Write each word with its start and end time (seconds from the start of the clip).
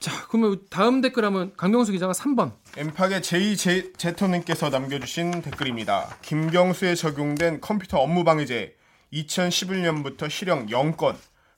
자, 0.00 0.26
그러면 0.28 0.58
다음 0.70 1.02
댓글 1.02 1.26
하면 1.26 1.52
강병수 1.58 1.92
기자가 1.92 2.14
3번. 2.14 2.52
엠팍의 2.74 3.20
제이 3.20 3.54
제터님께서 3.54 4.70
남겨주신 4.70 5.42
댓글입니다. 5.42 6.16
김경수에 6.22 6.94
적용된 6.94 7.60
컴퓨터 7.60 7.98
업무 7.98 8.24
방해제 8.24 8.74
2011년부터 9.12 10.30
실형 10.30 10.68
0건, 10.68 11.16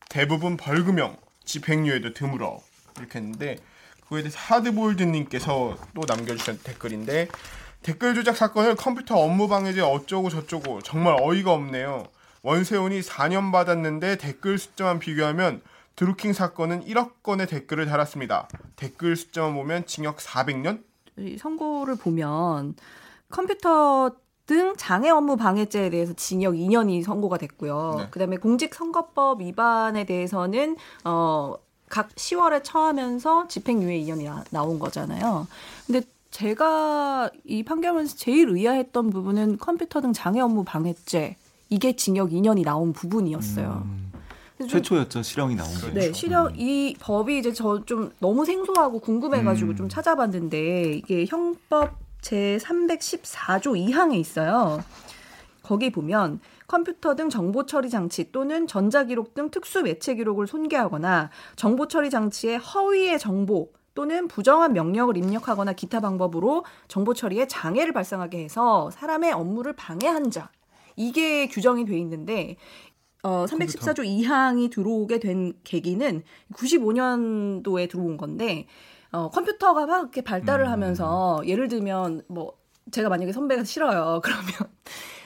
대부분 0.09 0.57
벌금형, 0.57 1.17
집행유예도 1.45 2.15
드물어 2.15 2.59
이렇게 2.99 3.21
했는데 3.21 3.59
그거에 4.01 4.23
대해서 4.23 4.37
하드볼드님께서 4.41 5.77
또 5.95 6.03
남겨주신 6.05 6.59
댓글인데 6.65 7.29
댓글 7.85 8.17
조작 8.17 8.37
사건을 8.37 8.75
컴퓨터 8.75 9.19
업무 9.19 9.47
방해제 9.47 9.83
어쩌고 9.83 10.31
저쩌고 10.31 10.83
정말 10.83 11.17
어이가 11.21 11.53
없네요. 11.53 12.09
원세훈이 12.43 13.03
4년 13.03 13.53
받았는데 13.53 14.17
댓글 14.17 14.59
숫자만 14.59 14.99
비교하면 14.99 15.63
드루킹 15.97 16.33
사건은 16.33 16.85
1억 16.85 17.23
건의 17.23 17.47
댓글을 17.47 17.87
달았습니다. 17.87 18.49
댓글 18.77 19.17
숫자만 19.17 19.55
보면 19.55 19.87
징역 19.87 20.19
400년? 20.19 20.83
이 21.19 21.37
선고를 21.39 21.97
보면 21.97 22.75
컴퓨터 23.29 24.13
등 24.47 24.75
장애 24.77 25.09
업무 25.09 25.37
방해죄에 25.37 25.91
대해서 25.91 26.13
징역 26.15 26.55
2년이 26.55 27.03
선고가 27.05 27.39
됐고요. 27.39 27.95
네. 27.99 28.07
그다음에 28.11 28.37
공직선거법 28.39 29.41
위반에 29.41 30.05
대해서는 30.05 30.77
어, 31.05 31.55
각 31.89 32.09
10월에 32.15 32.65
처하면서 32.65 33.49
집행유예 33.49 34.01
2년이 34.01 34.25
나, 34.25 34.45
나온 34.51 34.79
거잖아요. 34.79 35.47
근데 35.87 36.03
제가 36.31 37.31
이 37.45 37.63
판결문에서 37.63 38.17
제일 38.17 38.49
의아했던 38.49 39.11
부분은 39.11 39.59
컴퓨터 39.59 40.01
등 40.01 40.13
장애 40.13 40.41
업무 40.41 40.65
방해죄 40.65 41.37
이게 41.69 41.95
징역 41.95 42.31
2년이 42.31 42.65
나온 42.65 42.93
부분이었어요. 42.93 43.83
음. 43.85 44.12
최초였죠 44.69 45.23
실형이 45.23 45.55
나온 45.55 45.69
게. 45.81 45.91
네, 45.93 46.13
실형 46.13 46.47
음. 46.47 46.53
이 46.57 46.95
법이 47.01 47.39
이제 47.39 47.53
저 47.53 47.83
좀 47.87 48.11
너무 48.21 48.45
생소하고 48.45 49.01
궁금해가지고 49.01 49.71
음. 49.73 49.77
좀 49.77 49.89
찾아봤는데 49.89 50.93
이게 50.95 51.27
형법 51.27 51.99
제 52.21 52.59
314조 52.61 53.75
2항에 53.91 54.15
있어요. 54.15 54.83
거기 55.63 55.91
보면 55.91 56.41
컴퓨터 56.67 57.15
등 57.15 57.29
정보 57.29 57.67
처리 57.67 57.91
장치 57.91 58.33
또는 58.33 58.67
전자기록 58.67 59.35
등 59.35 59.51
특수 59.51 59.83
매체 59.83 60.15
기록을 60.15 60.47
손괴하거나 60.47 61.31
정보 61.57 61.87
처리 61.89 62.11
장치의 62.11 62.59
허위의 62.59 63.19
정보 63.19 63.71
또는 63.95 64.27
부정한 64.27 64.73
명령을 64.73 65.17
입력하거나 65.19 65.75
기타 65.75 66.01
방법으로 66.01 66.65
정보 66.89 67.13
처리에 67.13 67.47
장애를 67.47 67.93
발생하게 67.93 68.43
해서 68.43 68.91
사람의 68.91 69.33
업무를 69.33 69.75
방해한 69.75 70.31
자. 70.31 70.51
이게 70.97 71.47
규정이 71.49 71.85
돼 71.85 71.99
있는데 71.99 72.57
어, 73.23 73.45
314조 73.47 74.01
2항이 74.01 74.71
들어오게 74.71 75.21
된 75.21 75.53
계기는 75.65 76.23
95년도에 76.55 77.89
들어온 77.89 78.17
건데 78.17 78.67
어, 79.13 79.31
컴퓨터가 79.31 79.87
막 79.87 80.01
이렇게 80.01 80.23
발달을 80.23 80.67
음. 80.67 80.71
하면서 80.71 81.41
예를 81.47 81.69
들면 81.69 82.23
뭐 82.29 82.55
제가 82.91 83.09
만약에 83.09 83.33
선배가 83.33 83.65
싫어요. 83.65 84.21
그러면 84.25 84.51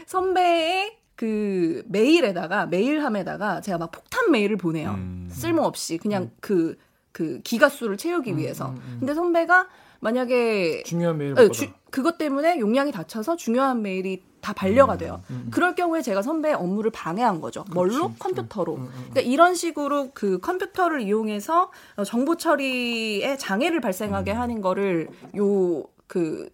선배의 0.07 0.99
그 1.15 1.83
메일에다가 1.87 2.67
메일함에다가 2.67 3.63
제가 3.63 3.79
막 3.79 3.91
폭탄 3.91 4.31
메일을 4.31 4.57
보내요. 4.57 4.91
음. 4.91 5.29
쓸모없이 5.31 5.97
그냥 5.97 6.25
음. 6.25 6.31
그, 6.41 6.77
그 7.13 7.41
기가 7.43 7.71
수를 7.71 7.97
채우기 7.97 8.33
음, 8.33 8.39
위해서. 8.39 8.69
음, 8.69 8.77
음. 8.77 8.97
근데 9.01 9.15
선배가 9.15 9.69
만약에 10.01 10.83
중요한 10.83 11.17
메일 11.17 11.35
네, 11.35 11.49
주, 11.49 11.69
그것 11.91 12.19
때문에 12.19 12.59
용량이 12.59 12.93
닫혀서 12.93 13.37
중요한 13.37 13.81
메일이 13.81 14.23
다 14.47 14.53
반려가 14.53 14.93
음, 14.93 14.99
돼요. 14.99 15.23
음, 15.31 15.43
음. 15.47 15.51
그럴 15.51 15.75
경우에 15.75 16.03
제가 16.03 16.23
선배의 16.23 16.55
업무를 16.55 16.93
방해한 16.93 17.41
거죠. 17.41 17.65
그렇지. 17.65 17.75
뭘로? 17.75 18.13
컴퓨터로. 18.17 18.77
음, 18.77 18.81
음, 18.83 18.85
음, 18.87 18.93
그러니까 19.11 19.21
이런 19.23 19.57
식으로 19.57 20.11
그 20.15 20.39
컴퓨터를 20.39 21.01
이용해서 21.03 21.73
정보 22.07 22.37
처리에 22.37 23.37
장애를 23.39 23.81
발생하게 23.81 24.31
하는 24.31 24.61
거를 24.61 25.09
요그 25.35 26.49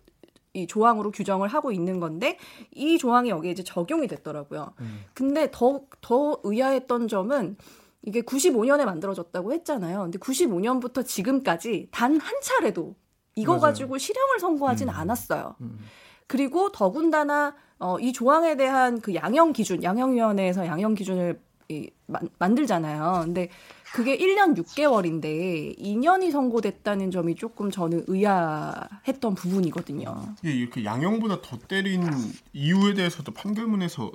이 0.54 0.66
조항으로 0.66 1.10
규정을 1.10 1.48
하고 1.48 1.70
있는 1.70 2.00
건데 2.00 2.38
이 2.74 2.96
조항이 2.96 3.28
여기에 3.28 3.50
이제 3.52 3.62
적용이 3.62 4.06
됐더라고요. 4.06 4.72
근데 5.12 5.50
더더 5.50 6.40
의아했던 6.44 7.08
점은 7.08 7.56
이게 8.04 8.22
95년에 8.22 8.86
만들어졌다고 8.86 9.52
했잖아요. 9.52 10.00
근데 10.04 10.18
95년부터 10.18 11.06
지금까지 11.06 11.88
단 11.90 12.18
한 12.18 12.34
차례도 12.42 12.94
이거 13.34 13.52
맞아요. 13.52 13.60
가지고 13.62 13.98
실형을 13.98 14.40
선고하진 14.40 14.88
음. 14.88 14.94
않았어요. 14.94 15.56
음. 15.60 15.78
그리고 16.26 16.72
더군다나 16.72 17.54
어, 17.82 17.98
이 17.98 18.12
조항에 18.12 18.56
대한 18.56 19.00
그 19.00 19.12
양형 19.12 19.52
기준, 19.52 19.82
양형위원회에서 19.82 20.66
양형 20.66 20.94
기준을 20.94 21.40
이, 21.68 21.90
마, 22.06 22.20
만들잖아요. 22.38 23.22
근데 23.24 23.48
그게 23.92 24.16
1년 24.16 24.56
6개월인데 24.56 25.76
2년이 25.78 26.30
선고됐다는 26.30 27.10
점이 27.10 27.34
조금 27.34 27.72
저는 27.72 28.04
의아했던 28.06 29.34
부분이거든요. 29.34 30.34
예, 30.44 30.50
이렇게 30.50 30.84
양형보다 30.84 31.42
더 31.42 31.58
때린 31.58 32.08
이유에 32.52 32.94
대해서도 32.94 33.32
판결문에서 33.32 34.12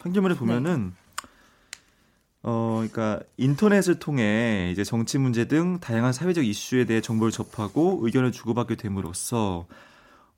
판결문에 0.00 0.34
보면은 0.34 0.94
어, 2.42 2.82
그러니까 2.88 3.24
인터넷을 3.36 4.00
통해 4.00 4.70
이제 4.72 4.82
정치 4.82 5.16
문제 5.16 5.46
등 5.46 5.78
다양한 5.78 6.12
사회적 6.12 6.44
이슈에 6.44 6.86
대해 6.86 7.00
정보를 7.00 7.30
접하고 7.30 8.00
의견을 8.02 8.32
주고받게 8.32 8.74
됨으로써 8.74 9.66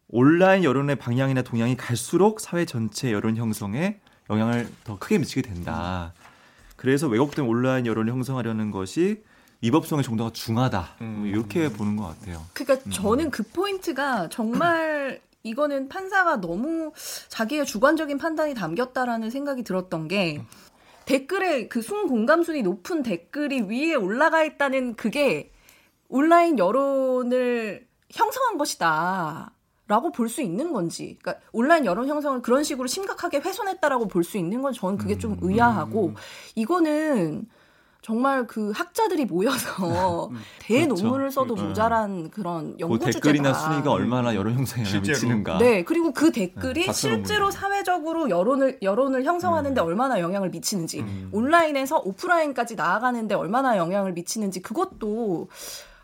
온라인 0.09 0.65
여론의 0.65 0.97
방향이나 0.97 1.43
동향이 1.43 1.77
갈수록 1.77 2.41
사회 2.41 2.65
전체 2.65 3.13
여론 3.13 3.37
형성에 3.37 4.01
영향을 4.31 4.69
더 4.85 4.99
크게 4.99 5.19
미치게 5.19 5.43
된다. 5.43 6.13
그래서 6.77 7.09
왜곡된 7.09 7.45
온라인 7.47 7.87
여론을 7.87 8.13
형성하려는 8.13 8.71
것이 8.71 9.23
위법성의 9.63 10.05
정도가 10.05 10.31
중하다. 10.33 10.97
음. 11.01 11.25
이렇게 11.27 11.71
보는 11.73 11.97
것 11.97 12.05
같아요. 12.07 12.45
그러니까 12.53 12.85
음. 12.87 12.91
저는 12.91 13.31
그 13.31 13.43
포인트가 13.43 14.29
정말 14.29 15.21
이거는 15.43 15.89
판사가 15.89 16.41
너무 16.41 16.93
자기의 17.29 17.67
주관적인 17.67 18.19
판단이 18.19 18.55
담겼다라는 18.55 19.31
생각이 19.31 19.63
들었던 19.63 20.09
게 20.09 20.43
댓글에 21.05 21.69
그 21.69 21.83
순 21.83 22.07
공감순이 22.09 22.63
높은 22.63 23.03
댓글이 23.03 23.63
위에 23.63 23.95
올라가 23.95 24.43
있다는 24.43 24.97
그게 24.97 25.51
온라인 26.09 26.59
여론을 26.59 27.87
형성한 28.11 28.57
것이다. 28.59 29.54
라고 29.87 30.11
볼 30.13 30.29
수 30.29 30.41
있는 30.41 30.73
건지, 30.73 31.19
그러니까 31.21 31.45
온라인 31.53 31.85
여론 31.85 32.09
형성을 32.09 32.41
그런 32.43 32.65
식으로 32.65 32.87
심각하게 32.87 33.39
훼손했다라고 33.39 34.09
볼 34.09 34.25
수 34.25 34.39
있는 34.39 34.63
건 34.63 34.73
저는 34.73 34.97
그게 34.97 35.19
좀 35.19 35.33
음. 35.33 35.39
의아하고, 35.43 36.15
이거는 36.55 37.47
정말 38.01 38.47
그 38.47 38.71
학자들이 38.71 39.25
모여서 39.25 40.27
음. 40.33 40.39
대논문을 40.61 41.11
그렇죠. 41.19 41.31
써도 41.31 41.55
음. 41.55 41.69
모자란 41.69 42.31
그런 42.31 42.79
연구 42.79 42.99
그 42.99 43.07
주제다. 43.07 43.23
댓글이나 43.23 43.55
순위가 43.55 43.91
얼마나 43.91 44.35
여론 44.35 44.55
형성에 44.55 44.85
미치는가. 45.01 45.57
네, 45.59 45.85
그리고 45.85 46.13
그 46.13 46.31
댓글이 46.31 46.87
네, 46.87 46.93
실제로 46.93 47.51
사회적으로 47.51 48.29
여론을 48.31 48.79
여론을 48.83 49.25
형성하는데 49.25 49.81
음. 49.81 49.87
얼마나 49.87 50.21
영향을 50.21 50.51
미치는지, 50.51 51.01
음. 51.01 51.29
온라인에서 51.33 51.99
오프라인까지 52.05 52.75
나아가는데 52.77 53.35
얼마나 53.35 53.77
영향을 53.79 54.13
미치는지 54.13 54.61
그것도 54.61 55.49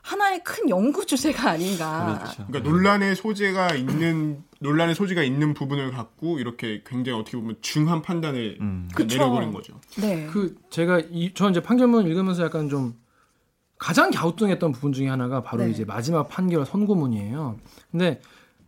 하나의 0.02 0.42
큰 0.42 0.68
연구 0.68 1.04
주제가 1.04 1.50
아닌가. 1.50 2.18
그렇죠. 2.18 2.46
그러니까 2.46 2.70
논란의 2.70 3.16
소재가 3.16 3.74
있는 3.74 4.42
논란의 4.60 4.94
소지가 4.94 5.22
있는 5.22 5.54
부분을 5.54 5.90
갖고 5.90 6.38
이렇게 6.38 6.82
굉장히 6.86 7.18
어떻게 7.18 7.36
보면 7.36 7.56
중한 7.60 8.02
판단을 8.02 8.58
음. 8.60 8.88
내려보는 8.96 9.52
거죠. 9.52 9.80
네. 10.00 10.26
그 10.30 10.56
제가 10.70 11.00
이, 11.10 11.32
저 11.34 11.50
이제 11.50 11.60
판결문 11.60 12.06
읽으면서 12.06 12.44
약간 12.44 12.68
좀 12.68 12.94
가장 13.78 14.10
갸우뚱했던 14.10 14.72
부분 14.72 14.92
중에 14.92 15.08
하나가 15.08 15.42
바로 15.42 15.64
네. 15.64 15.70
이제 15.70 15.84
마지막 15.84 16.28
판결 16.28 16.66
선고문이에요. 16.66 17.58
근데 17.90 18.20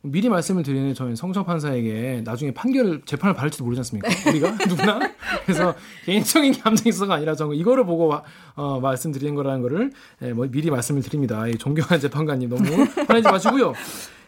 미리 0.05 0.29
말씀을 0.29 0.65
드리는 0.65 0.93
저희 0.95 1.15
성청 1.15 1.45
판사에게 1.45 2.23
나중에 2.25 2.53
판결을 2.53 3.03
재판을 3.05 3.35
받을지도 3.35 3.65
모르지 3.65 3.81
않습니까? 3.81 4.09
네. 4.09 4.31
우리가 4.31 4.51
누구나 4.69 4.99
그래서 5.45 5.75
개인적인 6.05 6.61
감정이 6.61 6.89
있어가 6.89 7.15
아니라 7.15 7.37
저 7.37 7.53
이거를 7.53 7.87
보고 7.87 8.13
어, 8.57 8.81
말씀드리는 8.81 9.33
거라는 9.37 9.63
거를 9.63 9.93
예, 10.23 10.33
뭐 10.33 10.49
미리 10.51 10.71
말씀을 10.71 11.03
드립니다. 11.03 11.47
이 11.47 11.57
존경한 11.57 12.01
재판관님 12.01 12.49
너무 12.49 12.65
화내지 13.07 13.29
마시고요. 13.29 13.75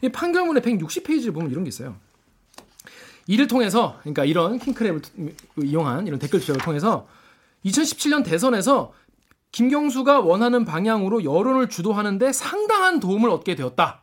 이 0.03 0.09
판결문의 0.11 0.63
160페이지를 0.63 1.35
보면 1.35 1.51
이런 1.51 1.65
게 1.65 1.69
있어요. 1.69 1.97
이를 3.27 3.49
통해서 3.49 3.99
그러니까 4.03 4.25
이런 4.25 4.61
킹크랩을 4.61 5.35
이용한 5.65 6.07
이런 6.07 6.21
댓글 6.21 6.39
지적을 6.39 6.61
통해서 6.61 7.09
2017년 7.65 8.25
대선에서 8.25 8.93
김경수가 9.51 10.21
원하는 10.21 10.65
방향으로 10.65 11.25
여론을 11.25 11.69
주도하는데 11.69 12.33
상당한 12.33 13.01
도움을 13.01 13.31
얻게 13.31 13.57
되었다. 13.57 14.03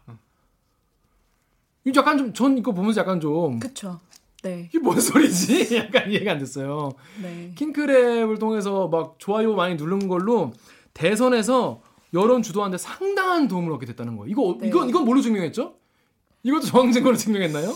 약간 1.95 2.17
좀, 2.17 2.33
전 2.33 2.57
이거 2.57 2.71
보면서 2.71 3.01
약간 3.01 3.19
좀. 3.19 3.59
그쵸. 3.59 3.99
네. 4.43 4.67
이게 4.69 4.79
뭔 4.79 4.99
소리지? 4.99 5.75
약간 5.77 6.11
이해가 6.11 6.31
안 6.33 6.39
됐어요. 6.39 6.91
네. 7.21 7.51
킹크랩을 7.55 8.39
통해서 8.39 8.87
막 8.87 9.15
좋아요 9.19 9.53
많이 9.55 9.75
누른 9.75 10.07
걸로 10.07 10.51
대선에서 10.93 11.81
여론 12.13 12.41
주도하는데 12.41 12.77
상당한 12.77 13.47
도움을 13.47 13.71
얻게 13.73 13.85
됐다는 13.85 14.17
거예요. 14.17 14.31
이거, 14.31 14.57
네. 14.59 14.67
이건, 14.67 14.89
이건 14.89 15.05
뭘로 15.05 15.21
증명했죠? 15.21 15.75
이것도 16.43 16.65
정황 16.65 16.91
증거로 16.91 17.15
증명했나요? 17.17 17.73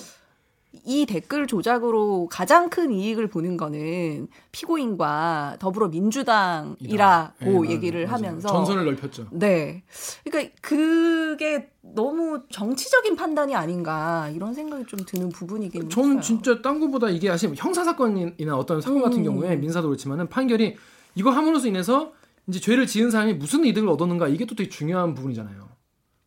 이 0.84 1.06
댓글 1.06 1.48
조작으로 1.48 2.28
가장 2.30 2.70
큰 2.70 2.92
이익을 2.92 3.28
보는 3.28 3.58
거는 3.58 4.28
피고인과 4.52 5.58
더불어민주당이라고 5.60 7.66
네, 7.66 7.72
얘기를 7.72 8.06
맞아요. 8.06 8.16
하면서 8.16 8.48
전선을 8.48 8.86
넓혔죠. 8.86 9.28
네. 9.32 9.84
그러니까 10.24 10.54
그게 10.62 11.70
너무 11.82 12.42
정치적인 12.52 13.16
판단이 13.16 13.56
아닌가 13.56 14.30
이런 14.34 14.54
생각이 14.54 14.86
좀 14.88 15.00
드는 15.06 15.30
부분이긴 15.30 15.90
저는 15.90 16.10
했어요. 16.10 16.22
진짜 16.22 16.62
딴 16.62 16.80
거보다 16.80 17.10
이게 17.10 17.30
사실 17.30 17.52
형사 17.56 17.84
사건이나 17.84 18.58
어떤 18.58 18.82
사건 18.82 19.02
같은 19.02 19.20
음. 19.20 19.24
경우에 19.24 19.56
민사도 19.56 19.88
그렇지만은 19.88 20.28
판결이 20.28 20.76
이거 21.16 21.32
함으로써 21.32 21.68
인해서 21.68 22.12
이제 22.48 22.60
죄를 22.60 22.88
지은 22.88 23.12
사람이 23.12 23.36
무슨 23.36 23.66
이득을 23.66 23.88
얻었는가 23.90 24.28
이게 24.28 24.46
또 24.46 24.56
되게 24.56 24.70
중요한 24.70 25.14
부분이잖아요. 25.14 25.70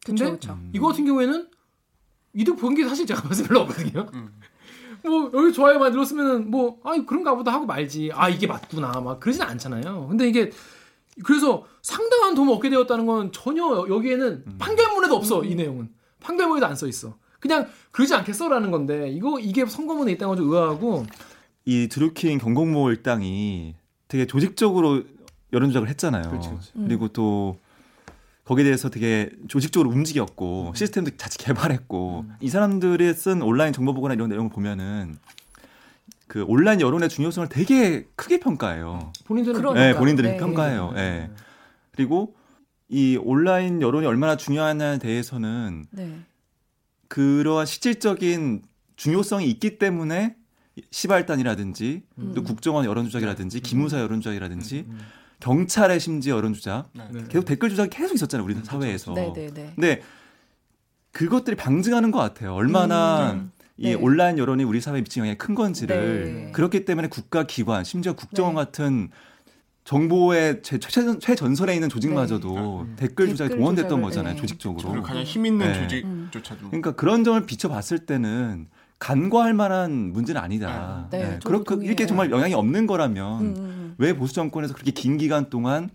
근데 0.04 0.24
그쵸, 0.24 0.32
그쵸. 0.32 0.58
이거 0.72 0.88
같은 0.88 1.04
경우에는 1.04 1.48
이득 2.34 2.56
본 2.56 2.74
게 2.74 2.86
사실 2.86 3.06
제가 3.06 3.22
봤을 3.22 3.44
때 3.44 3.48
별로 3.48 3.60
없거든요. 3.62 4.06
뭐 5.04 5.30
여기 5.34 5.52
좋아요 5.52 5.78
많이 5.78 5.92
눌렀으면은 5.92 6.50
뭐 6.50 6.78
아 6.84 6.92
그런가 7.06 7.34
보다 7.34 7.52
하고 7.52 7.66
말지. 7.66 8.10
아 8.14 8.28
이게 8.28 8.46
맞구나 8.46 9.00
막 9.00 9.20
그러진 9.20 9.42
않잖아요. 9.42 10.06
근데 10.08 10.28
이게 10.28 10.50
그래서 11.24 11.64
상당한 11.82 12.34
도움을 12.34 12.54
얻게 12.54 12.70
되었다는 12.70 13.06
건 13.06 13.32
전혀 13.32 13.86
여기에는 13.88 14.44
판결문에도 14.58 15.16
없어 15.16 15.44
이 15.44 15.54
내용은 15.54 15.90
판결문에도 16.20 16.66
안 16.66 16.76
써 16.76 16.86
있어. 16.86 17.16
그냥 17.40 17.68
그러지 17.92 18.14
않겠어라는 18.14 18.70
건데 18.70 19.08
이거 19.10 19.38
이게 19.38 19.64
선거문에 19.64 20.12
있다는 20.12 20.34
건 20.34 20.36
좀 20.44 20.52
의아하고 20.52 21.06
이 21.64 21.88
드루킹 21.88 22.38
경공모 22.38 22.90
일당이 22.90 23.74
되게 24.08 24.26
조직적으로 24.26 25.02
여론 25.52 25.70
조작을 25.70 25.88
했잖아요. 25.88 26.28
그렇지, 26.30 26.48
그렇지. 26.48 26.72
음. 26.76 26.84
그리고 26.88 27.08
또 27.08 27.56
거기에 28.48 28.64
대해서 28.64 28.88
되게 28.88 29.28
조직적으로 29.46 29.90
움직였고 29.90 30.72
시스템도 30.74 31.18
자체 31.18 31.36
개발했고 31.44 32.24
이 32.40 32.48
사람들이 32.48 33.12
쓴 33.12 33.42
온라인 33.42 33.74
정보 33.74 33.92
보고나 33.92 34.14
이런 34.14 34.30
내용을 34.30 34.48
보면은 34.48 35.18
그 36.28 36.44
온라인 36.48 36.80
여론의 36.80 37.10
중요성을 37.10 37.50
되게 37.50 38.06
크게 38.16 38.40
평가해요. 38.40 39.12
본인들은 39.26 39.60
그러니까. 39.60 39.84
네, 39.84 39.94
본인들이 39.94 40.28
네. 40.28 40.36
평가해요. 40.38 40.94
예. 40.96 41.30
그리고 41.92 42.36
이 42.88 43.18
온라인 43.22 43.82
여론이 43.82 44.06
얼마나 44.06 44.38
중요하냐에 44.38 44.98
대해서는 44.98 45.84
네. 45.90 46.20
그러한 47.08 47.66
실질적인 47.66 48.62
중요성이 48.96 49.50
있기 49.50 49.76
때문에 49.76 50.36
시발단이라든지 50.90 52.02
음. 52.16 52.32
또 52.34 52.42
국정원 52.42 52.86
여론 52.86 53.04
조작이라든지 53.04 53.60
기무사 53.60 54.00
여론 54.00 54.22
조작이라든지 54.22 54.86
경찰의 55.40 56.00
심지어 56.00 56.36
여론 56.36 56.52
조작 56.52 56.88
네. 56.92 57.04
네. 57.12 57.24
계속 57.28 57.44
댓글 57.44 57.70
조작이 57.70 57.90
계속 57.90 58.14
있었잖아요 58.14 58.44
우리 58.44 58.54
사회에서. 58.62 59.14
네, 59.14 59.32
네, 59.34 59.46
네. 59.52 59.72
근데 59.74 60.02
그것들이 61.12 61.56
방증하는 61.56 62.10
것 62.10 62.18
같아요. 62.18 62.54
얼마나 62.54 63.32
음. 63.32 63.52
이 63.76 63.90
네. 63.90 63.94
온라인 63.94 64.38
여론이 64.38 64.64
우리 64.64 64.80
사회에 64.80 65.00
미친 65.02 65.20
영향이 65.20 65.38
큰 65.38 65.54
건지를 65.54 66.24
네. 66.46 66.52
그렇기 66.52 66.84
때문에 66.84 67.08
국가 67.08 67.44
기관 67.44 67.84
심지어 67.84 68.14
국정원 68.14 68.54
네. 68.56 68.60
같은 68.60 69.10
정보의 69.84 70.60
최, 70.62 70.78
최, 70.78 71.18
최 71.18 71.34
전선에 71.34 71.74
있는 71.74 71.88
조직마저도 71.88 72.86
네. 72.88 72.96
댓글 72.96 73.28
조작에 73.28 73.48
댓글 73.48 73.58
동원됐던 73.58 73.88
조작을, 73.88 74.02
거잖아요 74.02 74.34
네. 74.34 74.40
조직적으로. 74.40 75.02
가장 75.02 75.22
힘 75.22 75.46
있는 75.46 75.66
네. 75.66 75.80
조직조차도 75.80 76.66
그러니까 76.66 76.92
그런 76.92 77.24
점을 77.24 77.40
비춰봤을 77.46 78.00
때는 78.00 78.68
간과할 78.98 79.54
만한 79.54 80.12
문제는 80.12 80.40
아니다. 80.40 81.06
네, 81.10 81.18
네, 81.18 81.24
저도 81.38 81.48
그렇게 81.48 81.64
동의해요. 81.74 81.86
이렇게 81.88 82.06
정말 82.06 82.30
영향이 82.30 82.54
없는 82.54 82.86
거라면 82.86 83.40
음, 83.40 83.54
음. 83.56 83.94
왜 83.98 84.14
보수 84.16 84.34
정권에서 84.34 84.74
그렇게 84.74 84.90
긴 84.90 85.18
기간 85.18 85.50
동안 85.50 85.88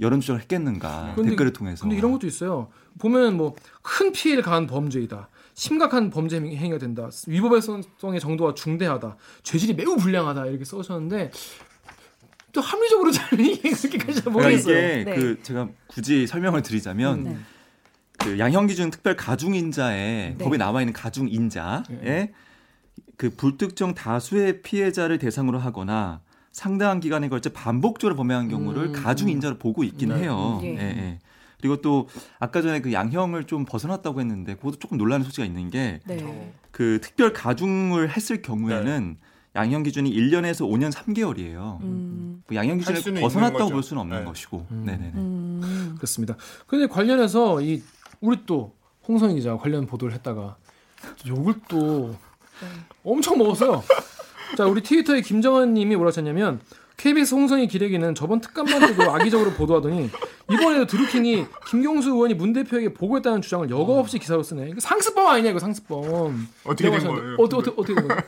여론 0.00 0.20
조작을 0.20 0.40
했겠는가 0.42 1.12
근데- 1.14 1.30
댓글을 1.30 1.52
통해서. 1.52 1.82
근데 1.82 1.96
이런 1.96 2.10
것도 2.12 2.26
있어요. 2.26 2.68
보면 2.98 3.36
뭐 3.36 3.54
큰 3.82 4.12
피해를 4.12 4.42
가한 4.42 4.66
범죄이다. 4.66 5.28
심각한 5.54 6.08
범죄 6.10 6.36
행위가 6.40 6.78
된다. 6.78 7.10
위법성의 7.26 8.20
정도가 8.20 8.54
중대하다. 8.54 9.16
죄질이 9.42 9.74
매우 9.74 9.96
불량하다. 9.96 10.46
이렇게 10.46 10.64
써주셨는데 10.64 11.30
또 12.52 12.60
합리적으로 12.62 13.10
잘잘 13.12 13.90
그러니까 13.90 14.30
모르겠어요. 14.30 14.76
이게 15.00 15.04
네. 15.04 15.14
그 15.16 15.42
제가 15.42 15.68
굳이 15.86 16.26
설명을 16.26 16.62
드리자면 16.62 17.24
네. 17.24 17.36
그 18.22 18.38
양형 18.38 18.66
기준 18.66 18.90
특별 18.90 19.16
가중인자에 19.16 20.34
네. 20.36 20.44
법에 20.44 20.56
나와 20.56 20.82
있는 20.82 20.92
가중인자에 20.92 21.82
네. 22.02 22.32
그 23.16 23.30
불특정 23.30 23.94
다수의 23.94 24.62
피해자를 24.62 25.18
대상으로 25.18 25.58
하거나 25.58 26.20
상당한 26.52 27.00
기간에 27.00 27.28
걸쳐 27.28 27.50
반복적으로 27.50 28.16
범행한 28.16 28.48
경우를 28.48 28.86
음. 28.88 28.92
가중인자로 28.92 29.58
보고 29.58 29.84
있긴 29.84 30.10
네. 30.10 30.16
해요. 30.16 30.58
음, 30.62 30.66
예. 30.66 30.70
예, 30.74 30.80
예. 30.80 31.18
그리고 31.60 31.80
또 31.82 32.08
아까 32.38 32.62
전에 32.62 32.80
그 32.80 32.92
양형을 32.92 33.44
좀 33.44 33.64
벗어났다고 33.64 34.20
했는데 34.20 34.54
그것도 34.56 34.78
조금 34.78 34.96
논란의 34.96 35.24
소지가 35.26 35.44
있는 35.44 35.70
게 35.70 36.00
네. 36.06 36.52
그 36.70 36.98
특별 37.02 37.32
가중을 37.32 38.10
했을 38.10 38.42
경우에는 38.42 39.18
양형 39.56 39.82
기준이 39.82 40.12
1년에서 40.12 40.68
5년 40.68 40.92
3개월이에요. 40.92 41.80
음. 41.82 42.42
그 42.46 42.54
양형 42.54 42.80
할 42.80 42.94
기준을 42.94 43.20
벗어났다고. 43.20 43.70
볼 43.70 43.82
수는 43.82 44.00
없는 44.02 44.20
네. 44.20 44.24
것이고. 44.24 44.66
음. 44.70 44.84
네네네. 44.86 45.12
음. 45.14 45.94
그렇습니다. 45.96 46.36
근데 46.66 46.86
관련해서 46.86 47.60
이 47.60 47.82
우리 48.20 48.38
또 48.46 48.74
홍성희 49.08 49.34
기자 49.34 49.50
가 49.52 49.58
관련 49.58 49.86
보도를 49.86 50.14
했다가 50.14 50.56
욕을 51.26 51.54
또 51.68 52.10
네. 52.60 52.68
엄청 53.04 53.38
먹었어요. 53.38 53.82
자, 54.56 54.66
우리 54.66 54.82
트위터에 54.82 55.22
김정은 55.22 55.74
님이 55.74 55.96
뭐라 55.96 56.08
하셨냐면 56.08 56.60
KBS 56.96 57.34
홍성희 57.34 57.68
기레기는 57.68 58.14
저번 58.14 58.40
특감만 58.40 58.80
때도 58.80 59.10
악의적으로 59.10 59.52
보도하더니 59.52 60.10
이번에도 60.50 60.86
드루킹이 60.86 61.46
김경수 61.68 62.10
의원이 62.10 62.34
문 62.34 62.52
대표에게 62.52 62.92
보고했다는 62.92 63.40
주장을 63.40 63.70
여과 63.70 63.98
없이 63.98 64.18
기사로 64.18 64.42
쓰네. 64.42 64.68
이거 64.68 64.80
상습범 64.80 65.26
아니냐 65.26 65.50
이거 65.50 65.58
상습범. 65.58 66.48
어떻게 66.64 66.90
된 66.90 67.00
거예요? 67.06 67.36
어떻게 67.38 67.70
어떻게 67.70 67.94
된 67.94 68.06
거예요? 68.08 68.20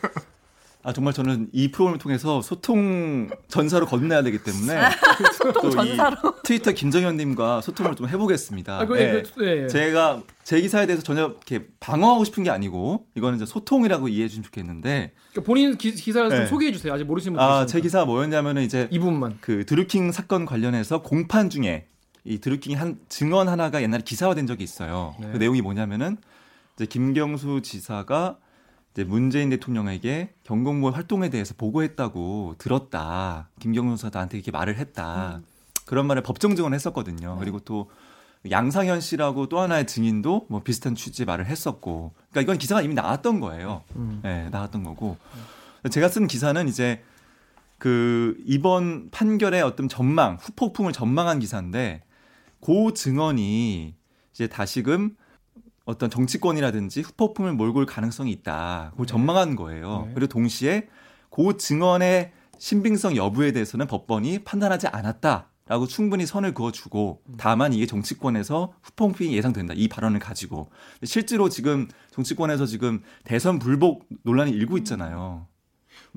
아 0.85 0.93
정말 0.93 1.15
저는 1.15 1.49
이 1.53 1.71
프로그램을 1.71 1.99
통해서 1.99 2.43
소통 2.43 3.29
전사로 3.47 3.87
건너야 3.87 4.23
되기 4.23 4.43
때문에 4.43 4.81
소통 5.39 5.63
또이 5.63 5.73
전사로. 5.73 6.17
트위터 6.43 6.73
김정현님과 6.73 7.61
소통을 7.61 7.95
좀 7.95 8.09
해보겠습니다. 8.09 8.81
아, 8.81 8.87
그, 8.87 8.95
네. 8.95 9.23
그, 9.23 9.47
예, 9.47 9.63
예. 9.63 9.67
제가 9.69 10.23
제 10.43 10.61
기사에 10.61 10.87
대해서 10.87 11.05
전혀 11.05 11.27
이렇게 11.27 11.67
방어하고 11.79 12.25
싶은 12.25 12.43
게 12.43 12.51
아니고 12.51 13.07
이거는 13.15 13.37
이제 13.37 13.47
소통이라고 13.47 14.09
이해해 14.09 14.27
주시면 14.29 14.45
좋겠는데 14.45 15.13
그러니까 15.31 15.47
본인 15.47 15.77
기, 15.79 15.93
기사를 15.93 16.29
좀 16.29 16.39
네. 16.41 16.47
소개해 16.47 16.73
주세요. 16.73 16.93
아직 16.93 17.05
모르시는 17.05 17.35
분들 17.35 17.45
아 17.45 17.49
계시니까. 17.61 17.67
제 17.67 17.81
기사가 17.81 18.05
뭐였냐면은 18.05 18.63
이제 18.63 18.89
이 18.91 18.99
부분만. 18.99 19.39
그 19.41 19.65
드루킹 19.65 20.11
사건 20.11 20.47
관련해서 20.47 21.03
공판 21.03 21.49
중에 21.49 21.87
이 22.25 22.39
드루킹 22.39 22.79
한 22.79 22.99
증언 23.09 23.49
하나가 23.49 23.83
옛날에 23.83 24.03
기사화된 24.05 24.49
적이 24.49 24.65
있어요. 24.65 25.15
네. 25.21 25.29
그 25.33 25.39
내용이 25.39 25.63
뭐냐면은 25.63 26.17
이제 26.75 26.87
김경수 26.87 27.61
지사가 27.63 28.39
이제 28.93 29.05
문재인 29.05 29.51
대통령에게 29.51 30.35
경공모 30.45 30.91
활동에 30.91 31.31
대해서 31.31 31.55
보고했다고 31.57 32.57
들었다. 32.59 33.49
김경수 33.59 33.97
지사 33.97 34.11
나한테 34.13 34.37
이렇게 34.37 34.51
말을 34.51 34.77
했다. 34.77 35.41
그런 35.87 36.07
말을 36.07 36.23
법정 36.23 36.55
증언을 36.55 36.75
했었거든요. 36.75 37.37
그리고 37.39 37.59
또 37.61 37.91
양상현 38.51 39.01
씨라고 39.01 39.49
또 39.49 39.61
하나의 39.61 39.87
증인도 39.87 40.47
뭐 40.49 40.63
비슷한 40.63 40.95
취지의 40.95 41.27
말을 41.27 41.47
했었고. 41.47 42.13
그러니까 42.31 42.41
이건 42.43 42.59
기사가 42.59 42.83
이미 42.83 42.95
나왔던 42.95 43.41
거예요. 43.41 43.83
음. 43.97 44.21
네, 44.23 44.49
나왔던 44.51 44.83
거고. 44.83 45.17
제가 45.91 46.09
쓴 46.09 46.27
기사는 46.27 46.69
이제 46.69 47.03
그 47.79 48.37
이번 48.45 49.11
판결의 49.11 49.63
어떤 49.63 49.89
전망, 49.89 50.37
후폭풍을 50.41 50.93
전망한 50.93 51.41
기사인데 51.41 52.03
고 52.61 52.93
증언이 52.93 53.95
이제 54.33 54.47
다시금 54.47 55.17
어떤 55.85 56.11
정치권이라든지 56.11 57.01
후폭풍을 57.03 57.53
몰고 57.55 57.81
올 57.81 57.87
가능성이 57.87 58.31
있다. 58.33 58.89
그걸 58.93 59.07
전망한 59.07 59.57
거예요. 59.57 60.05
네. 60.09 60.13
그리고 60.15 60.29
동시에 60.29 60.89
고 61.29 61.57
증언의 61.57 62.33
신빙성 62.59 63.17
여부에 63.17 63.53
대해서는 63.53 63.87
법원이 63.89 64.41
판단하지 64.45 64.87
않았다 64.89 65.49
라고 65.67 65.87
충분히 65.87 66.27
선을 66.27 66.55
그어주고 66.55 67.23
다만 67.39 67.73
이게 67.73 67.87
정치권에서 67.87 68.75
후폭풍이 68.83 69.35
예상된다. 69.35 69.75
이 69.77 69.89
발언을 69.89 70.21
가지고 70.21 70.71
실제로 71.03 71.49
지금 71.49 71.89
정치권에서 72.13 72.67
지금 72.67 73.03
대선 73.25 73.59
불복 73.59 74.07
논란이 74.23 74.51
일고 74.53 74.77
있잖아요. 74.79 75.47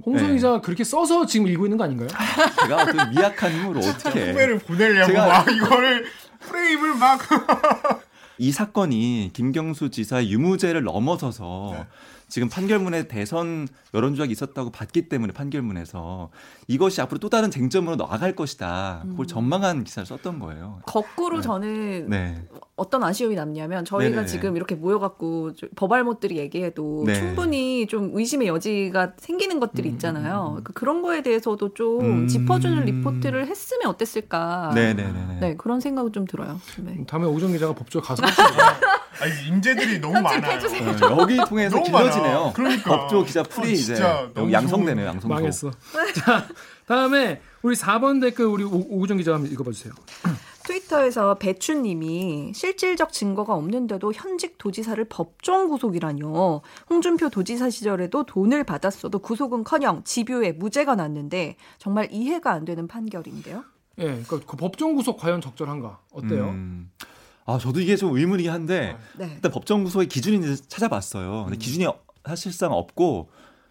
홍성희 0.05 0.27
네. 0.29 0.35
기자가 0.35 0.61
그렇게 0.61 0.83
써서 0.83 1.25
지금 1.25 1.47
읽고 1.47 1.65
있는 1.65 1.77
거 1.77 1.85
아닌가요? 1.85 2.09
제가 2.61 2.83
어떤 2.83 3.09
미약한 3.11 3.51
힘으로 3.53 3.79
어떻게 3.79 4.31
후배를 4.31 4.59
보내려고 4.59 5.13
제가- 5.13 5.27
막 5.27 5.51
이거를 5.51 6.05
프레임을 6.41 6.95
막 6.95 7.19
이 8.37 8.51
사건이 8.51 9.31
김경수 9.33 9.89
지사의 9.89 10.31
유무죄를 10.31 10.83
넘어서서 10.83 11.69
네. 11.73 11.87
지금 12.35 12.49
판결문에 12.49 13.07
대선 13.07 13.65
여론 13.93 14.13
조작이 14.13 14.33
있었다고 14.33 14.69
봤기 14.69 15.07
때문에 15.07 15.31
판결문에서 15.31 16.31
이것이 16.67 16.99
앞으로 16.99 17.17
또 17.19 17.29
다른 17.29 17.49
쟁점으로 17.49 17.95
나아갈 17.95 18.35
것이다. 18.35 19.05
그걸 19.07 19.25
전망한 19.25 19.85
기사를 19.85 20.05
썼던 20.05 20.39
거예요. 20.39 20.81
거꾸로 20.85 21.37
네. 21.37 21.41
저는 21.41 22.09
네. 22.09 22.43
어떤 22.75 23.05
아쉬움이 23.05 23.35
남냐면 23.35 23.85
저희가 23.85 24.15
네네. 24.17 24.27
지금 24.27 24.57
이렇게 24.57 24.75
모여갖고 24.75 25.53
저- 25.55 25.67
법알못들이 25.77 26.35
얘기해도 26.35 27.03
네. 27.07 27.13
충분히 27.13 27.87
좀 27.87 28.11
의심의 28.13 28.49
여지가 28.49 29.13
생기는 29.17 29.61
것들이 29.61 29.87
음, 29.87 29.93
있잖아요. 29.93 30.59
그 30.65 30.73
그런 30.73 31.01
거에 31.01 31.21
대해서도 31.21 31.73
좀 31.73 32.01
음. 32.01 32.27
짚어주는 32.27 32.83
리포트를 32.83 33.47
했으면 33.47 33.87
어땠을까. 33.87 34.71
네네네. 34.75 35.37
네, 35.39 35.55
그런 35.55 35.79
생각은 35.79 36.11
좀 36.11 36.25
들어요. 36.25 36.59
네. 36.79 37.01
다음에 37.07 37.27
오정 37.27 37.53
기자가 37.53 37.73
법조 37.73 38.01
가서 38.01 38.23
아니 39.21 39.47
인재들이 39.47 39.99
너무 39.99 40.19
많아요. 40.19 40.59
네, 40.59 40.99
여기 41.01 41.37
통해서 41.47 41.81
길어 41.81 41.99
지네요. 42.25 42.39
많아. 42.41 42.53
그러니까. 42.53 42.97
법조 42.97 43.23
기자 43.23 43.43
풀이 43.43 43.69
어, 43.69 43.71
이제 43.71 43.93
양성되네요. 44.51 45.05
양성도. 45.07 45.33
망했어. 45.35 45.71
자, 46.15 46.47
다음에 46.87 47.41
우리 47.61 47.75
4번 47.75 48.21
댓글 48.21 48.45
우리 48.45 48.63
오- 48.63 48.85
오구정 48.89 49.17
기자 49.17 49.33
한번 49.33 49.51
읽어봐 49.51 49.71
주세요. 49.71 49.93
트위터에서 50.63 51.35
배추님이 51.35 52.51
실질적 52.55 53.13
증거가 53.13 53.53
없는데도 53.53 54.11
현직 54.13 54.57
도지사를 54.57 55.03
법정 55.05 55.67
구속이라뇨. 55.69 56.61
홍준표 56.89 57.29
도지사 57.29 57.69
시절에도 57.69 58.25
돈을 58.25 58.63
받았어도 58.63 59.19
구속은커녕 59.19 60.03
집유에 60.03 60.53
무죄가 60.53 60.95
났는데 60.95 61.55
정말 61.77 62.07
이해가 62.11 62.51
안 62.51 62.65
되는 62.65 62.87
판결인데요. 62.87 63.63
예, 63.99 64.03
그러니까 64.05 64.39
그 64.45 64.57
법정 64.57 64.95
구속 64.95 65.17
과연 65.17 65.39
적절한가? 65.41 65.99
어때요? 66.11 66.45
음. 66.49 66.89
아 67.45 67.59
저도 67.59 67.79
이게 67.79 67.95
좀 67.95 68.17
의문이긴 68.17 68.51
한데 68.51 68.97
네. 69.17 69.29
일단 69.35 69.51
법정 69.51 69.83
구속의 69.83 70.07
이제 70.43 70.55
찾아봤어요. 70.67 71.43
근데 71.45 71.57
기준이 71.57 71.85
사실상 72.27 72.71
없고 72.71 73.29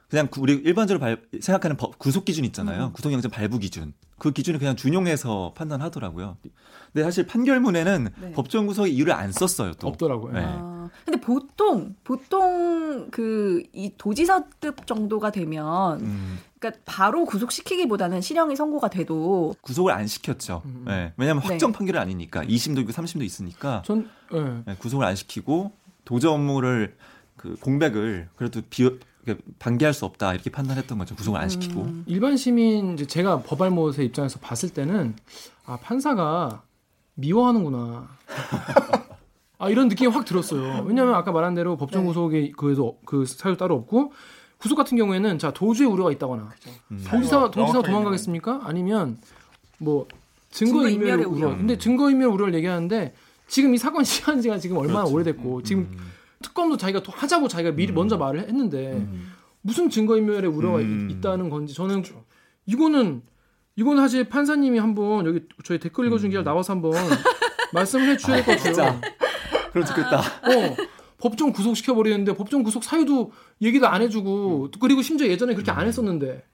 그냥 0.08 0.28
구- 0.28 0.42
우리 0.42 0.52
일반적으로 0.54 1.00
발- 1.00 1.22
생각하는 1.40 1.76
법- 1.76 1.98
구속 1.98 2.24
기준 2.24 2.44
있잖아요. 2.44 2.92
구속영장 2.92 3.30
발부 3.30 3.58
기준. 3.58 3.94
그 4.18 4.30
기준을 4.30 4.60
그냥 4.60 4.76
준용해서 4.76 5.54
판단하더라고요. 5.56 6.36
근데 6.92 7.02
사실 7.02 7.26
판결문에는 7.26 8.08
네. 8.20 8.32
법정 8.32 8.66
구속의 8.66 8.94
이유를 8.94 9.12
안 9.12 9.32
썼어요. 9.32 9.72
또. 9.74 9.88
없더라고요. 9.88 10.32
네. 10.32 10.40
아, 10.44 10.88
근데 11.04 11.20
보통 11.20 11.96
보통 12.04 13.10
그 13.10 13.62
이 13.72 13.92
도지사급 13.98 14.86
정도가 14.86 15.32
되면 15.32 16.00
음, 16.00 16.38
그러니까 16.60 16.80
바로 16.84 17.24
구속시키기보다는 17.24 18.20
실형이 18.20 18.54
선고가 18.54 18.88
돼도 18.88 19.56
구속을 19.62 19.90
안 19.92 20.06
시켰죠. 20.06 20.62
음. 20.64 20.84
네. 20.86 21.12
왜냐하면 21.16 21.42
네. 21.42 21.48
확정 21.48 21.72
판결이 21.72 21.98
아니니까 21.98 22.44
2심도 22.44 22.78
있고 22.82 22.92
3심도 22.92 23.22
있으니까 23.22 23.82
전 23.84 24.08
예. 24.32 24.62
네, 24.66 24.76
구속을 24.78 25.04
안 25.04 25.16
시키고 25.16 25.72
도저 26.04 26.30
업무를 26.30 26.96
그 27.44 27.56
공백을 27.60 28.28
그래도 28.36 28.62
비 28.70 28.84
이렇게 29.26 29.42
방기할 29.58 29.92
수 29.92 30.06
없다 30.06 30.32
이렇게 30.32 30.48
판단했던 30.50 30.96
거죠. 30.96 31.14
구속을 31.14 31.38
안 31.38 31.50
시키고. 31.50 31.82
음, 31.82 32.04
일반 32.06 32.38
시민 32.38 32.94
이제 32.94 33.06
제가 33.06 33.40
법알못의 33.42 34.06
입장에서 34.06 34.38
봤을 34.38 34.70
때는 34.70 35.14
아 35.66 35.76
판사가 35.76 36.62
미워하는구나. 37.16 38.08
아 39.58 39.68
이런 39.68 39.88
느낌이 39.88 40.10
확 40.10 40.24
들었어요. 40.24 40.84
왜냐하면 40.86 41.14
아까 41.16 41.32
말한 41.32 41.54
대로 41.54 41.76
법정 41.76 42.02
네. 42.02 42.08
구속에 42.08 42.52
그에도 42.52 42.98
그 43.04 43.26
사유 43.26 43.58
따로 43.58 43.74
없고 43.74 44.14
구속 44.56 44.76
같은 44.76 44.96
경우에는 44.96 45.38
자 45.38 45.50
도주의 45.52 45.86
우려가 45.86 46.10
있다거나 46.12 46.50
음. 46.92 47.04
도지사 47.06 47.50
도지사 47.50 47.82
도망가겠습니까? 47.82 48.62
아니면 48.64 49.18
뭐 49.76 50.08
증거 50.50 50.88
인멸의 50.88 51.26
우려. 51.26 51.48
우려. 51.48 51.56
근데 51.58 51.76
증거 51.76 52.10
인멸 52.10 52.28
우려를 52.28 52.54
얘기하는데 52.54 53.14
지금 53.48 53.74
이 53.74 53.78
사건 53.78 54.02
시간지가 54.04 54.58
지금 54.58 54.78
얼마나 54.78 55.00
그렇죠. 55.00 55.14
오래됐고 55.14 55.62
지금 55.62 55.82
음. 55.92 56.14
특검도 56.54 56.76
자기가 56.76 57.02
또 57.02 57.12
하자고 57.12 57.48
자기가 57.48 57.72
미리 57.72 57.92
음. 57.92 57.94
먼저 57.96 58.16
말을 58.16 58.48
했는데 58.48 58.92
음. 58.92 59.32
무슨 59.60 59.90
증거인멸의 59.90 60.50
우려가 60.50 60.78
음. 60.78 61.08
있, 61.10 61.20
다는 61.20 61.50
건지 61.50 61.74
저는 61.74 62.02
이거는 62.66 63.22
이거는 63.76 64.00
사실 64.02 64.28
판사님이 64.28 64.78
한번 64.78 65.26
여기 65.26 65.40
저희 65.64 65.78
댓글 65.78 66.06
읽어준 66.06 66.30
기자 66.30 66.42
나와서 66.44 66.72
한번 66.72 66.92
말씀을 67.74 68.08
해주셔야 68.10 68.44
될 68.44 68.56
것 68.56 68.62
같아요. 68.62 69.00
그럼 69.72 69.84
좋겠다. 69.84 70.18
어, 70.20 70.76
법정 71.18 71.52
구속 71.52 71.76
시켜버리는데 71.76 72.34
법정 72.34 72.62
구속 72.62 72.84
사유도 72.84 73.32
얘기도 73.60 73.88
안 73.88 74.00
해주고 74.02 74.70
그리고 74.80 75.02
심지어 75.02 75.26
예전에 75.26 75.54
그렇게 75.54 75.72
안 75.72 75.86
했었는데 75.86 76.44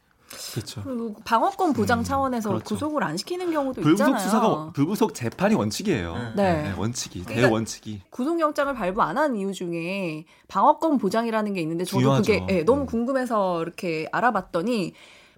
그렇죠. 0.52 0.82
그리고 0.84 1.14
방어권 1.24 1.72
보장 1.72 1.98
음, 2.00 2.04
차원에서 2.04 2.50
그렇죠. 2.50 2.64
구속을 2.64 3.02
안 3.02 3.16
시키는 3.16 3.50
경우도 3.52 3.80
불구속 3.82 4.06
있잖아요. 4.08 4.18
수사가 4.24 4.70
불구속 4.72 5.14
재판이 5.14 5.54
원칙이에요. 5.54 6.32
네. 6.36 6.72
원칙이 6.78 7.24
그러니까 7.24 7.48
대원칙이. 7.48 8.02
구속영장을 8.10 8.72
발부 8.74 9.02
안 9.02 9.18
한 9.18 9.34
이유 9.36 9.52
중에 9.52 10.24
방어권 10.48 10.98
보장이라는 10.98 11.52
게 11.52 11.60
있는데 11.60 11.84
저도 11.84 12.00
중요하죠. 12.00 12.22
그게 12.22 12.46
예, 12.48 12.62
너무 12.64 12.82
음. 12.82 12.86
궁금해서 12.86 13.62
이렇게 13.62 14.08
알아봤더니 14.12 14.94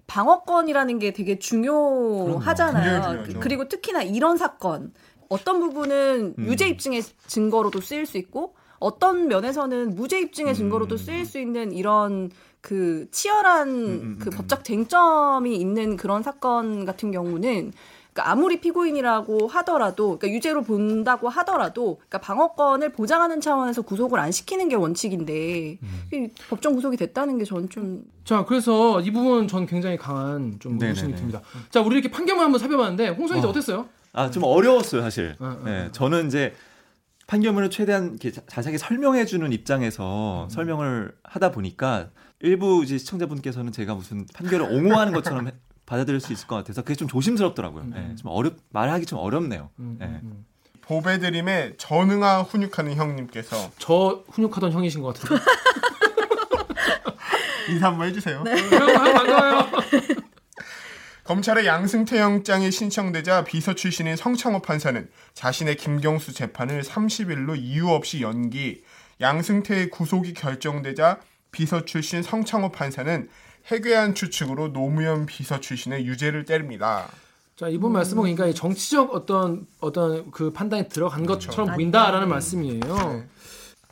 방어권이라는 0.07 0.99
게 0.99 1.11
되게 1.11 1.39
중요하잖아요. 1.39 3.01
중요하죠. 3.01 3.39
그리고 3.39 3.67
특히나 3.67 4.03
이런 4.03 4.37
사건 4.37 4.93
어떤 5.29 5.59
부분은 5.59 6.35
음. 6.37 6.45
유죄 6.45 6.67
입증의 6.67 7.01
증거로도 7.27 7.81
쓰일 7.81 8.05
수 8.05 8.17
있고 8.17 8.55
어떤 8.83 9.27
면에서는 9.27 9.95
무죄 9.95 10.19
입증의 10.19 10.55
증거로도 10.55 10.95
음. 10.95 10.97
쓰일 10.97 11.25
수 11.25 11.39
있는 11.39 11.71
이런 11.71 12.29
그 12.61 13.07
치열한 13.11 13.67
음, 13.69 14.19
그 14.19 14.29
음. 14.29 14.31
법적 14.31 14.63
쟁점이 14.63 15.55
있는 15.55 15.97
그런 15.97 16.23
사건 16.23 16.85
같은 16.85 17.11
경우는 17.11 17.73
그러니까 18.13 18.31
아무리 18.31 18.61
피고인이라고 18.61 19.47
하더라도 19.47 20.17
그러니까 20.19 20.29
유죄로 20.29 20.61
본다고 20.63 21.29
하더라도 21.29 21.95
그러니까 21.95 22.19
방어권을 22.19 22.93
보장하는 22.93 23.41
차원에서 23.41 23.81
구속을 23.81 24.19
안 24.19 24.31
시키는 24.31 24.69
게 24.69 24.75
원칙인데 24.75 25.79
음. 25.81 26.03
이 26.13 26.29
법정 26.49 26.75
구속이 26.75 26.95
됐다는 26.97 27.37
게 27.39 27.45
저는 27.45 27.69
좀 27.69 28.13
자 28.23 28.45
그래서 28.45 29.01
이 29.01 29.11
부분 29.11 29.47
전 29.49 29.65
굉장히 29.65 29.97
강한 29.97 30.55
좀. 30.59 30.81
의심이 30.81 31.13
듭니다. 31.15 31.41
자 31.69 31.81
우리 31.81 31.95
이렇게 31.95 32.09
판결만 32.09 32.45
한번 32.45 32.59
살펴봤는데 32.59 33.09
홍성이 33.09 33.41
자 33.41 33.47
어. 33.47 33.49
어땠어요? 33.49 33.85
아 34.13 34.29
좀 34.31 34.43
어려웠어요 34.43 35.01
사실. 35.01 35.35
어, 35.39 35.45
어, 35.45 35.61
네, 35.65 35.85
어. 35.87 35.91
저는 35.91 36.27
이제 36.27 36.53
판결문을 37.27 37.69
최대한 37.69 38.17
자- 38.19 38.41
자세하게 38.47 38.77
설명해 38.77 39.25
주는 39.25 39.45
음. 39.47 39.53
입장에서 39.53 40.47
설명을 40.51 41.13
하다 41.23 41.51
보니까 41.51 42.09
일부 42.39 42.83
이제 42.83 42.97
시청자분께서는 42.97 43.71
제가 43.71 43.95
무슨 43.95 44.25
판결을 44.33 44.65
옹호하는 44.73 45.13
것처럼 45.13 45.47
해- 45.47 45.51
받아들일 45.85 46.19
수 46.19 46.31
있을 46.33 46.47
것 46.47 46.55
같아서 46.55 46.81
그게 46.81 46.95
좀 46.95 47.07
조심스럽더라고요. 47.07 47.85
네, 47.85 48.15
좀 48.15 48.31
어렵 48.31 48.55
말하기 48.69 49.05
좀 49.05 49.19
어렵네요. 49.19 49.69
음, 49.79 49.97
네. 49.99 50.05
음, 50.05 50.19
음. 50.23 50.45
보배드림의 50.81 51.75
전응아 51.77 52.41
훈육하는 52.43 52.95
형님께서 52.95 53.71
저 53.77 54.23
훈육하던 54.31 54.71
형이신 54.73 55.01
것 55.01 55.13
같은데. 55.13 55.43
인사 57.69 57.87
한번 57.87 58.07
해주세요. 58.09 58.43
형, 58.45 58.45
형 58.47 59.13
반가워요. 59.13 59.67
검찰의 61.23 61.65
양승태 61.65 62.19
영장이 62.19 62.69
신청되자 62.69 63.45
비서 63.45 63.73
출신인 63.73 64.17
성창호 64.17 64.61
판사는 64.61 65.07
자신의 65.33 65.77
김경수 65.77 66.33
재판을 66.33 66.81
30일로 66.81 67.57
이유 67.57 67.89
없이 67.89 68.21
연기, 68.21 68.83
양승태의 69.21 69.89
구속이 69.89 70.33
결정되자 70.33 71.19
비서 71.51 71.85
출신 71.85 72.21
성창호 72.23 72.73
판사는 72.73 73.29
해괴한 73.67 74.15
추측으로 74.15 74.73
노무현 74.73 75.25
비서 75.25 75.61
출신의 75.61 76.05
유죄를 76.05 76.43
때립니다. 76.43 77.07
자 77.55 77.69
이번 77.69 77.93
말씀은 77.93 78.23
그러니까 78.23 78.47
이 78.47 78.53
정치적 78.53 79.13
어떤 79.13 79.65
어떤 79.79 80.29
그 80.31 80.51
판단이 80.51 80.89
들어간 80.89 81.25
것처럼 81.25 81.67
그렇죠. 81.67 81.75
보인다라는 81.75 82.23
아니, 82.23 82.29
말씀이에요. 82.29 82.79
네. 82.81 83.27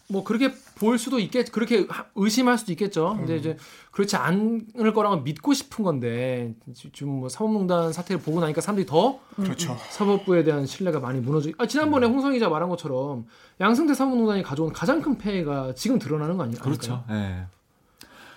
뭐 0.10 0.26
그렇게 0.26 0.52
볼 0.82 0.98
수도 0.98 1.20
있겠, 1.20 1.52
그렇게 1.52 1.86
하- 1.90 2.06
의심할 2.16 2.58
수도 2.58 2.72
있겠죠. 2.72 3.14
근데 3.16 3.38
이제 3.38 3.56
그렇지 3.92 4.16
않을 4.16 4.94
거라고 4.96 5.18
믿고 5.18 5.54
싶은 5.54 5.84
건데 5.86 6.56
지금 6.94 7.20
뭐 7.20 7.30
사법농단 7.30 7.94
사태를 7.94 8.20
보고 8.20 8.40
나니까 8.40 8.62
사람들이 8.62 8.88
더 8.88 9.20
그렇죠. 9.36 9.78
사법부에 9.92 10.44
대한 10.44 10.66
신뢰가 10.66 11.00
많이 11.00 11.20
무너져. 11.20 11.52
아 11.60 11.68
지난번에 11.68 12.08
홍성 12.08 12.34
기자 12.34 12.50
말한 12.50 12.68
것처럼 12.70 13.28
양승태 13.60 13.94
사법농단이 13.94 14.42
가져온 14.42 14.74
가장 14.74 15.02
큰 15.04 15.20
폐해가 15.20 15.74
지금 15.76 16.00
드러나는 16.00 16.36
거 16.38 16.44
아니, 16.44 16.54
아닐까요? 16.54 16.64
그렇죠. 16.74 17.04
네. 17.10 17.46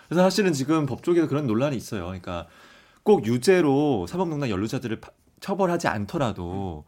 그래서 0.08 0.22
사실은 0.22 0.52
지금 0.52 0.84
법조계에서 0.84 1.28
그런 1.28 1.46
논란이 1.46 1.76
있어요. 1.76 2.04
그러니까 2.04 2.46
꼭 3.02 3.26
유죄로 3.26 4.06
사법농단 4.06 4.50
연루자들을 4.50 5.00
파- 5.00 5.10
처벌하지 5.40 5.88
않더라도 5.88 6.84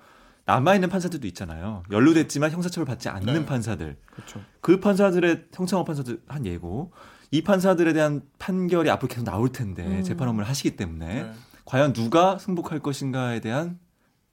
남아있는 0.46 0.88
판사들도 0.88 1.26
있잖아요. 1.28 1.82
연루됐지만 1.90 2.52
형사처벌 2.52 2.86
받지 2.86 3.08
않는 3.08 3.34
네. 3.34 3.46
판사들. 3.46 3.96
그렇죠. 4.10 4.40
그 4.60 4.80
판사들의 4.80 5.46
성창호 5.52 5.84
판사들 5.84 6.22
한 6.26 6.46
예고. 6.46 6.92
이 7.32 7.42
판사들에 7.42 7.92
대한 7.92 8.22
판결이 8.38 8.88
앞으로 8.88 9.08
계속 9.08 9.24
나올 9.24 9.50
텐데 9.50 9.84
음. 9.84 10.02
재판 10.04 10.28
업무를 10.28 10.48
하시기 10.48 10.76
때문에 10.76 11.22
네. 11.24 11.32
과연 11.64 11.92
누가 11.92 12.38
승복할 12.38 12.78
것인가에 12.78 13.40
대한 13.40 13.80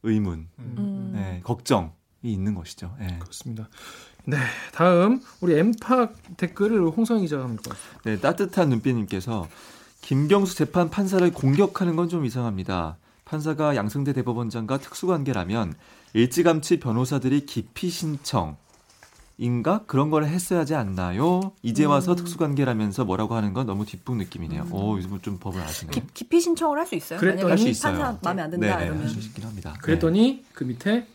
의문, 0.04 0.48
음. 0.60 1.12
네, 1.16 1.42
걱정이 1.44 1.90
있는 2.22 2.54
것이죠. 2.54 2.96
네. 3.00 3.18
그렇습니다. 3.20 3.68
네, 4.26 4.38
다음 4.74 5.22
우리 5.42 5.58
엠팍 5.58 6.38
댓글을 6.38 6.82
홍성 6.90 7.22
기자가 7.22 7.44
한번 7.44 7.56
읽어주세요. 7.56 7.94
네, 8.04 8.20
따뜻한 8.20 8.70
눈빛님께서 8.70 9.50
김경수 10.02 10.56
재판 10.56 10.90
판사를 10.92 11.30
공격하는 11.32 11.96
건 11.96 12.08
좀 12.10 12.26
이상합니다. 12.26 12.98
판사가 13.26 13.76
양승태 13.76 14.14
대법원장과 14.14 14.78
특수관계라면 14.78 15.74
일찌감치 16.14 16.80
변호사들이 16.80 17.46
기피 17.46 17.90
신청 17.90 18.56
인가 19.40 19.84
그런 19.88 20.12
걸 20.12 20.26
했어야 20.26 20.60
하지 20.60 20.76
않나요? 20.76 21.54
이제 21.64 21.86
와서 21.86 22.12
음. 22.12 22.16
특수관계라면서 22.18 23.04
뭐라고 23.04 23.34
하는 23.34 23.54
건 23.54 23.66
너무 23.66 23.84
뒷북 23.86 24.18
느낌이네요. 24.18 24.68
오, 24.72 24.96
요즘 24.98 25.20
좀 25.22 25.40
법을 25.40 25.60
아시네. 25.60 25.92
기, 25.92 26.02
기피 26.14 26.40
신청을 26.40 26.78
할 26.78 26.86
수 26.86 26.94
있어요. 26.96 27.20
그랬더니 27.20 27.44
만약에 27.44 27.52
할수 27.62 27.68
있어요. 27.70 27.98
판사 27.98 28.20
마음에 28.22 28.42
안 28.44 28.52
든다 28.52 28.78
네, 28.78 28.86
이러면 28.86 29.04
할수 29.04 29.20
있긴 29.20 29.44
합니다. 29.44 29.74
네. 29.74 29.80
그랬더니 29.82 30.46
그 30.54 30.64
밑에 30.66 31.08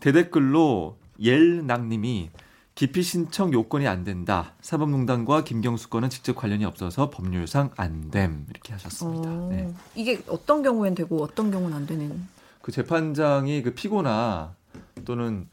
대댓글로 0.00 0.96
옐낙님이 1.18 2.30
기피 2.74 3.02
신청 3.02 3.52
요건이 3.52 3.86
안 3.88 4.04
된다. 4.04 4.52
사법농단과 4.60 5.44
김경수 5.44 5.88
건은 5.88 6.10
직접 6.10 6.34
관련이 6.36 6.64
없어서 6.66 7.08
법률상 7.08 7.70
안 7.76 8.10
됨. 8.10 8.46
이렇게 8.50 8.72
하셨습니다. 8.74 9.30
어, 9.30 9.48
네. 9.50 9.72
이게 9.94 10.20
어떤 10.28 10.62
경우엔 10.62 10.94
되고 10.94 11.22
어떤 11.22 11.50
경우는 11.50 11.74
안 11.74 11.86
되는. 11.86 12.26
그 12.64 12.72
재판장이 12.72 13.62
그 13.62 13.74
피고나 13.74 14.54
또는 15.04 15.46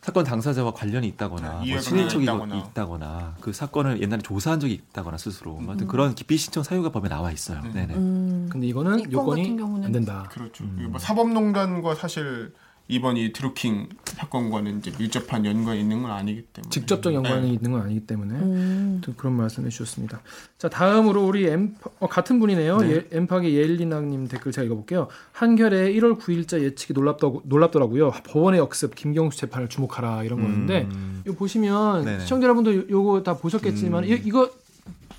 사건 0.00 0.24
당사자와 0.24 0.72
관련이 0.72 1.06
있다거나 1.08 1.52
뭐 1.52 1.62
이해관계가 1.62 1.80
친인척이 1.82 2.24
있다거나. 2.24 2.56
있다거나. 2.56 3.36
그 3.42 3.52
사건을 3.52 4.00
옛날에 4.00 4.22
조사한 4.22 4.58
적이 4.58 4.72
있다거나 4.72 5.18
스스로 5.18 5.52
뭐 5.52 5.60
음. 5.60 5.68
하여튼 5.68 5.86
그런 5.88 6.14
기피 6.14 6.38
신청 6.38 6.62
사유가 6.62 6.90
법에 6.90 7.10
나와 7.10 7.30
있어요. 7.30 7.60
네. 7.60 7.72
네네. 7.72 7.94
음. 7.96 8.48
근데 8.50 8.66
이거는 8.66 9.12
요건이 9.12 9.58
안 9.84 9.92
된다. 9.92 10.26
그렇죠. 10.30 10.64
음. 10.64 10.88
뭐 10.90 10.98
사법농단과 10.98 11.96
사실 11.96 12.54
이번 12.88 13.16
이 13.16 13.32
드루킹 13.32 13.88
사건과는 14.04 14.78
이제 14.78 14.92
밀접한 14.98 15.46
연관이 15.46 15.80
있는 15.80 16.02
건 16.02 16.10
아니기 16.10 16.42
때문에 16.52 16.68
직접적 16.70 17.14
연관이 17.14 17.48
네. 17.48 17.54
있는 17.54 17.72
건 17.72 17.80
아니기 17.82 18.00
때문에 18.06 18.34
음. 18.34 19.00
또 19.02 19.14
그런 19.14 19.34
말씀해 19.34 19.70
주셨습니다. 19.70 20.20
자 20.58 20.68
다음으로 20.68 21.24
우리 21.26 21.46
엠 21.46 21.74
어, 22.00 22.06
같은 22.08 22.38
분이네요. 22.38 22.78
네. 22.78 22.90
예, 22.90 23.06
엠팍의 23.12 23.54
예일리나님 23.54 24.26
댓글 24.28 24.52
제가 24.52 24.66
읽어볼게요. 24.66 25.08
한결에 25.32 25.92
1월 25.94 26.18
9일자 26.20 26.60
예측이 26.60 26.92
놀랍다고 26.92 27.42
놀랍더라고요. 27.46 28.10
법원의 28.26 28.60
역습 28.60 28.94
김경수 28.94 29.38
재판을 29.38 29.68
주목하라 29.68 30.24
이런 30.24 30.40
거였는데 30.40 30.88
음. 30.92 31.22
이거 31.26 31.34
보시면 31.36 32.04
네네. 32.04 32.20
시청자 32.20 32.44
여러분도 32.44 32.76
요- 32.76 32.84
요거 32.90 33.22
다 33.22 33.38
보셨겠지만 33.38 34.04
음. 34.04 34.08
이, 34.08 34.20
이거 34.24 34.50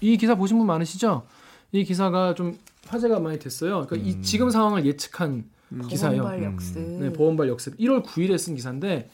이 0.01 0.17
기사 0.17 0.35
보신 0.35 0.57
분 0.57 0.67
많으시죠? 0.67 1.23
이 1.71 1.83
기사가 1.85 2.35
좀 2.35 2.57
화제가 2.87 3.19
많이 3.19 3.39
됐어요. 3.39 3.85
그러니까 3.87 3.95
이 4.07 4.15
음. 4.15 4.21
지금 4.21 4.49
상황을 4.51 4.85
예측한 4.85 5.45
기사예요. 5.89 6.23
법원발 6.23 6.47
음. 6.47 6.53
역습. 6.53 6.79
네, 6.79 7.13
보험발 7.13 7.47
역습 7.49 7.77
1월 7.77 8.03
9일에 8.03 8.37
쓴 8.37 8.55
기사인데 8.55 9.09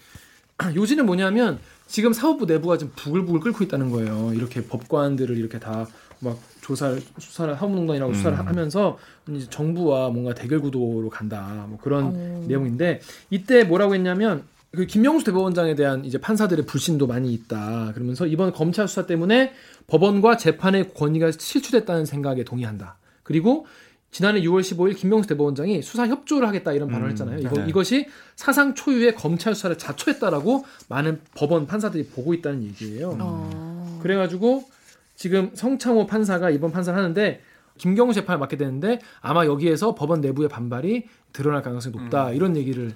요지는 0.75 1.05
뭐냐면 1.05 1.59
지금 1.87 2.13
사법부 2.13 2.45
내부가 2.45 2.77
지금 2.77 2.93
부글부글 2.95 3.39
끓고 3.39 3.63
있다는 3.63 3.89
거예요. 3.91 4.33
이렇게 4.33 4.63
법관들을 4.65 5.37
이렇게 5.37 5.59
다 5.59 5.87
막 6.19 6.37
조사를 6.61 7.01
수사를 7.17 7.53
사법농단이라고 7.53 8.11
음. 8.11 8.13
수사를 8.13 8.37
하면서 8.37 8.97
이제 9.29 9.47
정부와 9.49 10.09
뭔가 10.09 10.33
대결 10.33 10.59
구도로 10.59 11.09
간다. 11.09 11.65
뭐 11.69 11.77
그런 11.81 12.05
어. 12.05 12.45
내용인데 12.47 13.01
이때 13.29 13.63
뭐라고 13.63 13.95
했냐면 13.95 14.43
그 14.71 14.85
김명수 14.85 15.25
대법원장에 15.25 15.75
대한 15.75 16.05
이제 16.05 16.19
판사들의 16.19 16.65
불신도 16.65 17.07
많이 17.07 17.33
있다. 17.33 17.91
그러면서 17.93 18.27
이번 18.27 18.51
검찰 18.51 18.87
수사 18.87 19.07
때문에 19.07 19.53
법원과 19.87 20.37
재판의 20.37 20.93
권위가 20.93 21.31
실추됐다는 21.31 22.05
생각에 22.05 22.43
동의한다. 22.43 22.97
그리고 23.23 23.65
지난해 24.11 24.41
6월 24.41 24.61
15일 24.61 24.97
김명수 24.97 25.27
대법원장이 25.29 25.81
수사 25.81 26.07
협조를 26.07 26.47
하겠다 26.47 26.73
이런 26.73 26.87
발언을 26.87 27.09
음, 27.09 27.11
했잖아요. 27.11 27.39
이거, 27.39 27.61
네. 27.61 27.65
이것이 27.69 28.07
사상 28.35 28.73
초유의 28.73 29.15
검찰 29.15 29.53
수사를 29.53 29.77
자초했다라고 29.77 30.65
많은 30.87 31.21
법원 31.35 31.67
판사들이 31.67 32.07
보고 32.07 32.33
있다는 32.33 32.63
얘기예요. 32.63 33.15
어. 33.19 33.99
그래가지고 34.01 34.67
지금 35.15 35.51
성창호 35.53 36.07
판사가 36.07 36.49
이번 36.49 36.71
판사를 36.71 36.97
하는데 36.97 37.41
김경수 37.77 38.19
재판을 38.19 38.39
맡게 38.39 38.57
되는데 38.57 38.99
아마 39.21 39.45
여기에서 39.45 39.93
법원 39.95 40.21
내부의 40.21 40.49
반발이 40.49 41.07
드러날 41.31 41.61
가능성이 41.61 41.95
높다 41.95 42.31
이런 42.31 42.57
얘기를 42.57 42.93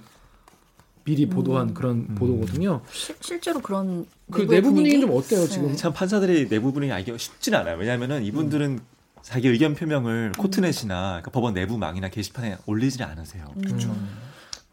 미리 1.04 1.26
보도한 1.26 1.74
그런 1.74 2.14
보도거든요. 2.14 2.80
실, 2.90 3.14
실제로 3.20 3.60
그런 3.60 4.06
그 4.30 4.46
내부 4.46 4.72
분위기는 4.72 4.72
분위기? 4.72 5.00
좀 5.00 5.10
어때요 5.10 5.46
지금? 5.46 5.68
네. 5.68 5.76
참 5.76 5.92
판사들이 5.92 6.48
내부 6.48 6.72
분위기 6.72 6.92
알기가 6.92 7.18
쉽진 7.18 7.54
않아요. 7.54 7.76
왜냐하면은 7.76 8.24
이분들은 8.24 8.80
자기 9.24 9.48
의견 9.48 9.74
표명을 9.74 10.32
코트넷이나 10.36 11.08
그러니까 11.08 11.30
법원 11.30 11.54
내부망이나 11.54 12.10
게시판에 12.10 12.58
올리지 12.66 13.02
않으세요. 13.02 13.46
그렇죠. 13.56 13.96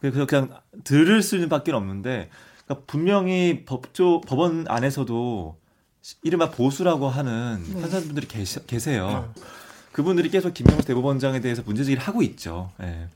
그래서 0.01 0.25
그냥 0.25 0.49
들을 0.83 1.23
수밖에 1.23 1.71
없는데 1.71 2.29
그러니까 2.65 2.85
분명히 2.85 3.63
법조 3.65 4.19
법원 4.21 4.65
안에서도 4.67 5.55
이른바 6.23 6.51
보수라고 6.51 7.07
하는 7.07 7.63
네. 7.63 7.81
판사분들이 7.81 8.27
계시, 8.27 8.65
계세요. 8.67 9.33
그분들이 9.93 10.29
계속 10.29 10.53
김명수 10.53 10.85
대법원장에 10.85 11.39
대해서 11.39 11.61
문제제기를 11.63 12.03
하고 12.03 12.21
있죠. 12.21 12.71
예. 12.81 13.07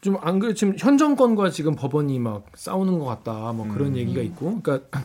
좀안 0.00 0.40
그래 0.40 0.54
지금 0.54 0.74
현 0.76 0.98
정권과 0.98 1.50
지금 1.50 1.76
법원이 1.76 2.18
막 2.18 2.46
싸우는 2.54 2.98
것 2.98 3.06
같다 3.06 3.52
뭐 3.52 3.66
그런 3.72 3.92
음. 3.92 3.96
얘기가 3.96 4.20
있고 4.22 4.60
그러니까 4.60 5.04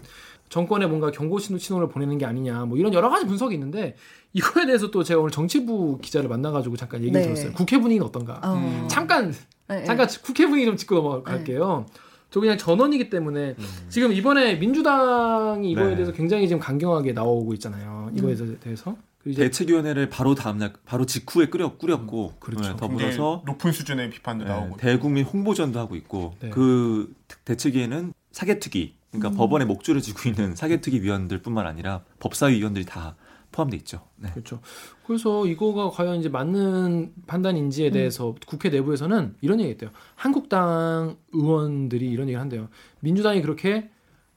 정권에 0.50 0.88
뭔가 0.88 1.12
경고 1.12 1.40
신호 1.40 1.58
신호를 1.58 1.90
보내는 1.90 2.18
게 2.18 2.26
아니냐 2.26 2.66
뭐 2.66 2.78
이런 2.78 2.94
여러 2.94 3.10
가지 3.10 3.26
분석이 3.26 3.54
있는데 3.54 3.96
이거에 4.34 4.66
대해서 4.66 4.92
또 4.92 5.04
제가 5.04 5.20
오늘 5.22 5.32
정치부 5.32 6.00
기자를 6.02 6.28
만나가지고 6.28 6.76
잠깐 6.76 7.02
얘기 7.02 7.12
를 7.12 7.22
네. 7.22 7.28
들었어요 7.28 7.54
국회 7.54 7.80
분위기는 7.80 8.06
어떤가 8.06 8.40
어. 8.44 8.56
음. 8.56 8.88
잠깐 8.90 9.34
네, 9.68 9.84
잠깐 9.86 10.08
국회 10.24 10.48
분위기 10.48 10.66
좀 10.66 10.76
짚고 10.76 10.96
넘어갈게요 10.96 11.86
저 12.32 12.40
그냥 12.40 12.58
전원이기 12.58 13.10
때문에 13.10 13.56
지금 13.90 14.12
이번에 14.12 14.56
민주당이 14.56 15.72
이거에 15.72 15.90
네. 15.90 15.96
대해서 15.96 16.12
굉장히 16.12 16.48
지금 16.48 16.60
강경하게 16.60 17.14
나오고 17.14 17.54
있잖아요 17.54 18.12
이거에 18.16 18.36
대해서 18.60 18.96
그리고 19.20 19.34
이제 19.34 19.44
대책위원회를 19.44 20.10
바로 20.10 20.34
다음날 20.34 20.74
바로 20.86 21.06
직후에 21.06 21.48
꾸려 21.48 21.76
꾸렸고 21.76 22.34
그렇죠. 22.40 22.70
네, 22.72 22.76
더불어서 22.78 23.44
높은 23.46 23.72
수준의 23.72 24.10
비판도 24.12 24.46
네, 24.46 24.50
나오고 24.50 24.78
대국민 24.78 25.26
홍보전도 25.26 25.78
하고 25.78 25.96
있고 25.96 26.36
네. 26.40 26.50
그 26.50 27.14
대책위에는 27.46 28.14
사개특위 28.32 28.94
음. 28.96 28.99
그러니까 29.12 29.32
법원에 29.38 29.66
목줄을 29.66 30.02
쥐고 30.02 30.30
있는 30.30 30.56
사개특위 30.56 31.02
위원들뿐만 31.02 31.66
아니라 31.66 32.04
법사위 32.20 32.58
위원들이 32.60 32.86
다 32.86 33.16
포함돼 33.52 33.76
있죠. 33.78 34.06
네. 34.18 34.30
그렇죠. 34.32 34.60
그래서 35.08 35.48
이거가 35.48 35.90
과연 35.90 36.20
이제 36.20 36.30
맞는 36.30 37.14
판단인지에 37.26 37.90
대해서 37.90 38.36
국회 38.46 38.70
내부에서는 38.70 39.36
이런 39.42 39.60
얘기했대요. 39.60 39.90
한국당 40.16 41.18
의원들이 41.34 42.08
이런 42.08 42.28
얘기를 42.28 42.40
한대요. 42.40 42.70
민주당이 43.00 43.42
그렇게 43.42 43.90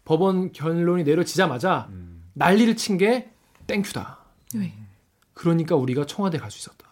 법원 0.07 0.53
결론이 0.53 1.05
내려지자마자 1.05 1.89
음. 1.91 2.23
난리를 2.33 2.75
친 2.77 2.97
게 2.97 3.31
땡큐다. 3.67 4.19
왜? 4.57 4.73
그러니까 5.35 5.77
우리가 5.77 6.07
청와대 6.07 6.39
갈 6.39 6.51
수 6.51 6.59
있었다. 6.59 6.89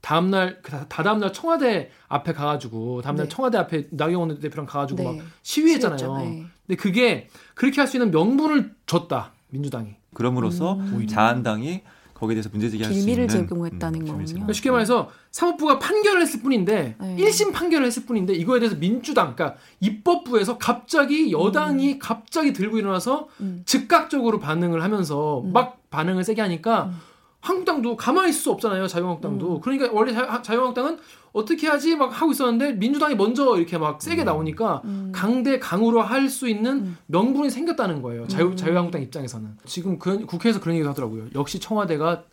다음날 0.00 0.60
그 0.62 0.70
다, 0.70 0.86
다다음날 0.88 1.32
청와대 1.32 1.90
앞에 2.08 2.32
가가지고 2.32 3.00
다음날 3.02 3.26
네. 3.28 3.34
청와대 3.34 3.56
앞에 3.58 3.88
나경원 3.90 4.38
대표랑 4.40 4.66
가가지고 4.66 5.02
네. 5.02 5.18
막 5.18 5.26
시위했잖아요. 5.42 5.98
시위했죠. 5.98 6.53
네. 6.66 6.76
근데 6.76 6.82
그게 6.82 7.28
그렇게 7.54 7.80
할 7.80 7.88
수 7.88 7.96
있는 7.96 8.10
명분을 8.10 8.74
줬다 8.86 9.32
민주당이. 9.50 9.94
그럼으로써 10.14 10.78
오히려. 10.94 11.08
자한당이 11.08 11.82
거기에 12.14 12.36
대해서 12.36 12.48
문제 12.52 12.70
제기할 12.70 12.92
수 12.92 12.98
있는 13.00 13.06
빌미를 13.06 13.28
제공했다는 13.28 13.98
빌미를 13.98 14.12
거군요. 14.12 14.26
그러니까 14.26 14.52
쉽게 14.52 14.70
말해서 14.70 15.10
사법부가 15.32 15.78
판결을 15.80 16.22
했을 16.22 16.40
뿐인데 16.42 16.94
네. 16.98 17.16
1심 17.16 17.52
판결을 17.52 17.86
했을 17.86 18.06
뿐인데 18.06 18.34
이거에 18.34 18.60
대해서 18.60 18.76
민주당 18.76 19.34
그러니까 19.34 19.58
입법부에서 19.80 20.58
갑자기 20.58 21.32
여당이 21.32 21.98
갑자기 21.98 22.52
들고 22.52 22.78
일어나서 22.78 23.28
음. 23.40 23.62
즉각적으로 23.66 24.38
반응을 24.38 24.82
하면서 24.82 25.40
음. 25.40 25.52
막 25.52 25.78
반응을 25.90 26.22
세게 26.24 26.40
하니까 26.40 26.84
음. 26.84 26.96
한국당도 27.44 27.96
가만히 27.96 28.30
있을 28.30 28.40
수 28.40 28.50
없잖아요 28.52 28.86
자유한국당도 28.86 29.56
음. 29.56 29.60
그러니까 29.60 29.90
원래 29.92 30.12
자, 30.12 30.40
자유한국당은 30.42 30.98
어떻게 31.32 31.66
하지 31.68 31.94
막 31.96 32.06
하고 32.20 32.32
있었는데 32.32 32.72
민주당이 32.72 33.14
먼저 33.16 33.56
이렇게 33.56 33.76
막 33.76 34.00
세게 34.00 34.24
나오니까 34.24 34.82
음. 34.84 35.12
강대 35.14 35.58
강으로 35.58 36.00
할 36.02 36.28
수 36.28 36.48
있는 36.48 36.78
음. 36.78 36.96
명분이 37.06 37.50
생겼다는 37.50 38.00
거예요 38.02 38.26
자유 38.28 38.46
음. 38.46 38.56
자유한국당 38.56 39.02
입장에서는 39.02 39.58
지금 39.66 39.98
그, 39.98 40.24
국회에서 40.24 40.58
그런 40.60 40.74
얘기를 40.76 40.88
하더라고요 40.90 41.26
역시 41.34 41.60
청와대가 41.60 42.24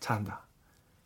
잘한다 0.00 0.46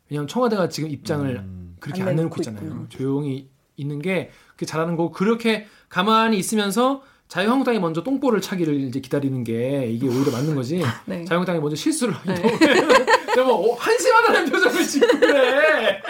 왜냐하면 0.09 0.27
청와대가 0.27 0.67
지금 0.69 0.89
입장을 0.89 1.27
음. 1.37 1.75
그렇게 1.79 2.01
안 2.01 2.09
안 2.09 2.15
내놓고 2.15 2.35
있잖아요. 2.39 2.63
있군요. 2.65 2.85
조용히 2.89 3.49
있는 3.75 3.99
게 3.99 4.31
그게 4.53 4.65
잘하는 4.65 4.95
거고 4.95 5.11
그렇게 5.11 5.67
가만히 5.89 6.37
있으면서 6.37 7.01
자유한국당이 7.27 7.79
먼저 7.79 8.03
똥볼을 8.03 8.39
차기를 8.41 8.79
이제 8.81 8.99
기다리는 8.99 9.43
게 9.43 9.87
이게 9.89 10.07
오히려 10.07 10.31
맞는 10.31 10.55
거지. 10.55 10.81
네. 11.05 11.25
자유한국당이 11.25 11.59
먼저 11.59 11.75
실수를 11.75 12.13
하기 12.13 12.29
네. 12.29 12.57
뭐 13.41 13.75
한심하다는 13.75 14.51
표정을 14.51 14.83
짓고 14.85 15.19
그래. 15.19 16.01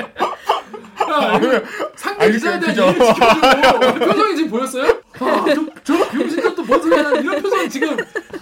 야, 1.09 1.37
이거 1.37 1.61
상대 1.95 2.31
기자에 2.31 2.59
대한. 2.59 2.77
예의를 2.77 3.13
지켜주고 3.13 4.05
표정이 4.05 4.35
지금 4.35 4.49
보였어요? 4.51 5.01
아, 5.19 5.45
저, 5.53 5.65
저 5.83 6.09
병신도 6.09 6.63
소리 6.65 6.95
하나 6.95 7.19
이런 7.19 7.41
표정 7.41 7.69
지금. 7.69 7.97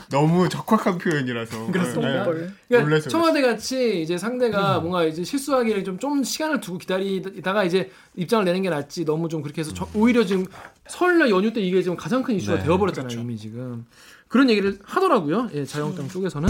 너무 0.09 0.47
적확한 0.49 0.97
표현이라서. 0.97 1.67
그렇습니다. 1.71 2.25
네. 2.25 2.47
그러니까 2.67 2.89
놀라서 2.89 3.09
청와대 3.09 3.41
같이 3.41 4.01
이제 4.01 4.17
상대가 4.17 4.79
뭔가 4.79 5.03
이제 5.05 5.23
실수하기를 5.23 5.83
좀, 5.83 5.99
좀 5.99 6.23
시간을 6.23 6.59
두고 6.59 6.77
기다리다가 6.77 7.63
이제 7.63 7.91
입장을 8.15 8.43
내는 8.45 8.61
게 8.61 8.69
낫지. 8.69 9.05
너무 9.05 9.27
좀 9.29 9.41
그렇게 9.41 9.61
해서 9.61 9.73
저- 9.73 9.87
오히려 9.93 10.25
지금 10.25 10.45
설날 10.87 11.29
연휴 11.29 11.51
때 11.53 11.61
이게 11.61 11.81
지금 11.81 11.97
가장 11.97 12.23
큰 12.23 12.35
이슈가 12.35 12.57
네, 12.59 12.63
되어버렸잖아요 12.63 13.07
그렇죠. 13.09 13.21
이미 13.21 13.37
지금. 13.37 13.85
그런 14.27 14.49
얘기를 14.49 14.79
하더라고요. 14.83 15.49
예, 15.53 15.65
자유한국당 15.65 16.09
쪽에서는. 16.09 16.47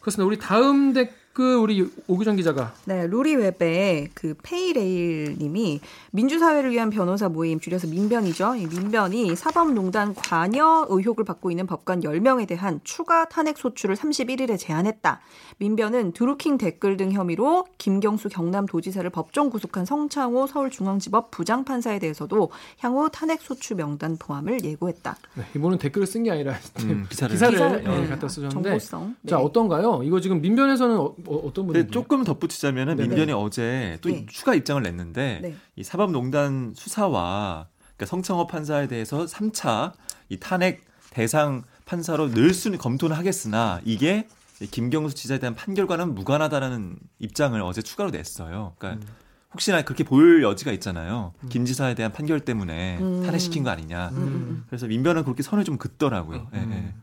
그렇습니다. 0.00 0.26
우리 0.26 0.38
다음 0.38 0.92
그 1.32 1.54
우리 1.56 1.88
오규정 2.08 2.36
기자가 2.36 2.74
네, 2.84 3.06
루리웹의 3.06 4.10
그 4.14 4.34
페이레일님이 4.42 5.80
민주사회를 6.10 6.70
위한 6.72 6.90
변호사 6.90 7.28
모임 7.28 7.58
줄여서 7.58 7.86
민변이죠. 7.86 8.56
이 8.56 8.66
민변이 8.66 9.34
사법농단 9.34 10.14
관여 10.14 10.86
의혹을 10.90 11.24
받고 11.24 11.50
있는 11.50 11.66
법관 11.66 12.00
10명에 12.00 12.46
대한 12.46 12.80
추가 12.84 13.24
탄핵 13.28 13.56
소추를 13.56 13.96
31일에 13.96 14.58
제안했다. 14.58 15.20
민변은 15.58 16.12
드루킹 16.12 16.58
댓글 16.58 16.96
등 16.96 17.12
혐의로 17.12 17.66
김경수 17.78 18.28
경남도지사를 18.28 19.08
법정 19.10 19.48
구속한 19.48 19.84
성창호 19.86 20.46
서울중앙지법 20.46 21.30
부장판사에 21.30 21.98
대해서도 21.98 22.50
향후 22.80 23.08
탄핵 23.10 23.40
소추 23.40 23.74
명단 23.74 24.16
포함을 24.18 24.64
예고했다. 24.64 25.16
네, 25.34 25.44
이분은 25.56 25.78
댓글을 25.78 26.06
쓴 26.06 26.22
게 26.24 26.30
아니라 26.30 26.52
음, 26.80 27.06
기사를. 27.08 27.34
기사를, 27.34 27.52
기사를, 27.54 27.84
예, 27.84 28.00
네. 28.02 28.06
갖다 28.08 28.28
쓰셨는데 28.28 28.70
정보성. 28.70 29.16
네. 29.22 29.30
자 29.30 29.38
어떤가요? 29.38 30.02
이거 30.04 30.20
지금 30.20 30.40
민변에서는 30.40 31.21
어, 31.26 31.52
떤 31.52 31.66
분이 31.66 31.78
근데 31.78 31.90
조금 31.90 32.24
덧붙이자면은 32.24 32.96
네네. 32.96 33.08
민변이 33.08 33.32
어제 33.32 33.98
또 34.00 34.08
네. 34.08 34.26
추가 34.28 34.54
입장을 34.54 34.82
냈는데 34.82 35.40
네. 35.42 35.56
이 35.76 35.84
사법농단 35.84 36.74
수사와 36.76 37.68
그러니까 37.96 38.06
성창호 38.06 38.46
판사에 38.46 38.88
대해서 38.88 39.24
3차 39.24 39.92
이 40.28 40.38
탄핵 40.38 40.82
대상 41.10 41.62
판사로 41.84 42.30
늘 42.30 42.54
수는 42.54 42.78
검토는 42.78 43.16
하겠으나 43.16 43.80
이게 43.84 44.26
이 44.60 44.66
김경수 44.66 45.14
지사에 45.14 45.38
대한 45.38 45.54
판결과는 45.54 46.14
무관하다라는 46.14 46.96
입장을 47.18 47.60
어제 47.62 47.82
추가로 47.82 48.10
냈어요. 48.10 48.74
그러니까 48.78 49.04
혹시나 49.52 49.82
그렇게 49.82 50.04
보일 50.04 50.42
여지가 50.42 50.72
있잖아요. 50.72 51.34
김 51.48 51.64
지사에 51.64 51.94
대한 51.94 52.12
판결 52.12 52.40
때문에 52.40 52.98
음. 53.00 53.22
탄핵시킨 53.22 53.64
거 53.64 53.70
아니냐. 53.70 54.10
음. 54.10 54.64
그래서 54.68 54.86
민변은 54.86 55.24
그렇게 55.24 55.42
선을 55.42 55.64
좀 55.64 55.76
긋더라고요. 55.76 56.48
예, 56.54 56.58
예. 56.58 56.94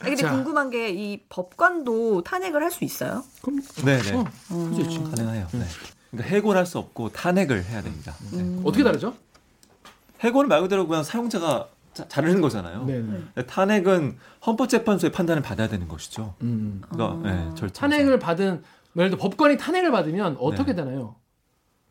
아, 0.00 0.04
근데 0.04 0.16
자. 0.22 0.30
궁금한 0.32 0.70
게 0.70 0.90
이 0.90 1.20
법관도 1.28 2.22
탄핵을 2.22 2.62
할 2.62 2.70
수 2.70 2.84
있어요? 2.84 3.22
그럼 3.42 3.60
네, 3.84 3.98
네. 4.00 4.12
어, 4.16 4.24
음. 4.52 4.74
그렇지. 4.74 4.98
가능해요. 5.02 5.46
네. 5.52 5.64
그러니까 6.10 6.34
해고할 6.34 6.66
수 6.66 6.78
없고 6.78 7.10
탄핵을 7.10 7.64
해야 7.64 7.82
됩니다. 7.82 8.14
네. 8.32 8.38
음. 8.40 8.62
어떻게 8.64 8.82
다르죠? 8.82 9.14
해고는 10.20 10.48
말 10.48 10.60
그대로 10.62 10.86
그냥 10.86 11.02
사용자가 11.04 11.68
자, 11.94 12.06
자르는 12.08 12.40
거잖아요. 12.40 12.84
네. 12.84 12.98
네. 13.00 13.20
근데 13.34 13.46
탄핵은 13.46 14.18
헌법재판소의 14.46 15.12
판단을 15.12 15.42
받아야 15.42 15.68
되는 15.68 15.88
것이죠. 15.88 16.34
음. 16.42 16.82
그러니까 16.90 17.16
어. 17.16 17.22
네, 17.22 17.50
절차. 17.56 17.80
탄핵을 17.80 18.18
받은 18.18 18.62
예를 18.96 19.10
들어 19.10 19.20
법관이 19.20 19.56
탄핵을 19.58 19.90
받으면 19.90 20.36
어떻게 20.40 20.72
네. 20.72 20.82
되나요? 20.82 21.14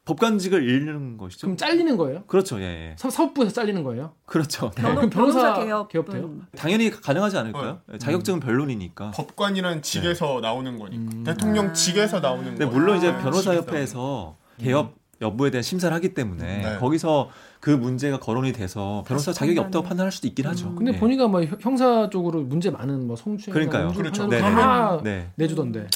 법관직을 0.10 0.68
잃는 0.68 1.18
것이죠. 1.18 1.48
그럼 1.48 1.58
잘리는 1.58 1.96
거예요? 1.98 2.24
그렇죠, 2.26 2.60
예, 2.60 2.64
예. 2.64 2.96
사, 2.98 3.10
사법부에서 3.10 3.54
잘리는 3.54 3.84
거예요? 3.84 4.14
그렇죠. 4.26 4.72
네. 4.76 4.82
그럼 4.82 5.10
변호사 5.10 5.40
변호사 5.42 5.64
개혁 5.64 5.90
개업돼요? 5.90 6.24
음. 6.24 6.46
당연히 6.58 6.90
가능하지 6.90 7.38
않을까요? 7.38 7.82
어. 7.88 7.98
자격증은 7.98 8.40
변론이니까. 8.40 9.12
법관이라는 9.12 9.82
직에서 9.84 10.40
나오는 10.42 10.78
거니까 10.80 11.12
음. 11.16 11.24
대통령 11.24 11.68
아. 11.68 11.74
직에서 11.74 12.20
나오는 12.20 12.44
근데 12.46 12.66
거. 12.66 12.72
물론 12.72 12.98
이제 12.98 13.10
아, 13.10 13.18
변호사 13.20 13.54
협회에서 13.56 14.36
개업 14.60 14.96
여부에 15.22 15.52
대한 15.52 15.62
심사를 15.64 15.94
하기 15.96 16.14
때문에 16.14 16.58
네. 16.64 16.78
거기서 16.80 17.30
그 17.60 17.70
문제가 17.70 18.20
거론이 18.20 18.54
돼서 18.54 19.04
변호사 19.06 19.32
자격이. 19.34 19.60
없다고 19.60 19.86
판단할 19.86 20.12
수도 20.14 20.28
있긴 20.28 20.48
하죠. 20.48 20.74
근데 20.76 20.94
네. 20.94 21.00
보니까 21.00 21.28
뭐 21.28 21.44
형- 21.44 21.58
형사 21.60 22.10
쪽으로 22.10 22.42
문제 22.44 22.70
많은 22.72 23.06
뭐 23.06 23.16
성추행, 23.18 23.54
그러니까요. 23.54 23.92
그렇죠. 23.94 24.28
다 24.30 25.02
네. 25.04 25.30
내주던데. 25.36 25.88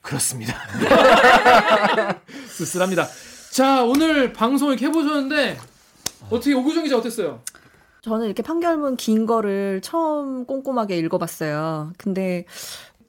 그렇습니다. 0.00 0.54
씁쓸합니다. 2.48 3.06
자 3.54 3.84
오늘 3.84 4.32
방송 4.32 4.70
이렇게 4.70 4.86
해보셨는데 4.86 5.56
어떻게 6.28 6.54
오규정 6.54 6.82
기자 6.82 6.98
어땠어요? 6.98 7.40
저는 8.02 8.26
이렇게 8.26 8.42
판결문 8.42 8.96
긴 8.96 9.26
거를 9.26 9.80
처음 9.80 10.44
꼼꼼하게 10.44 10.98
읽어봤어요. 10.98 11.92
근데 11.96 12.46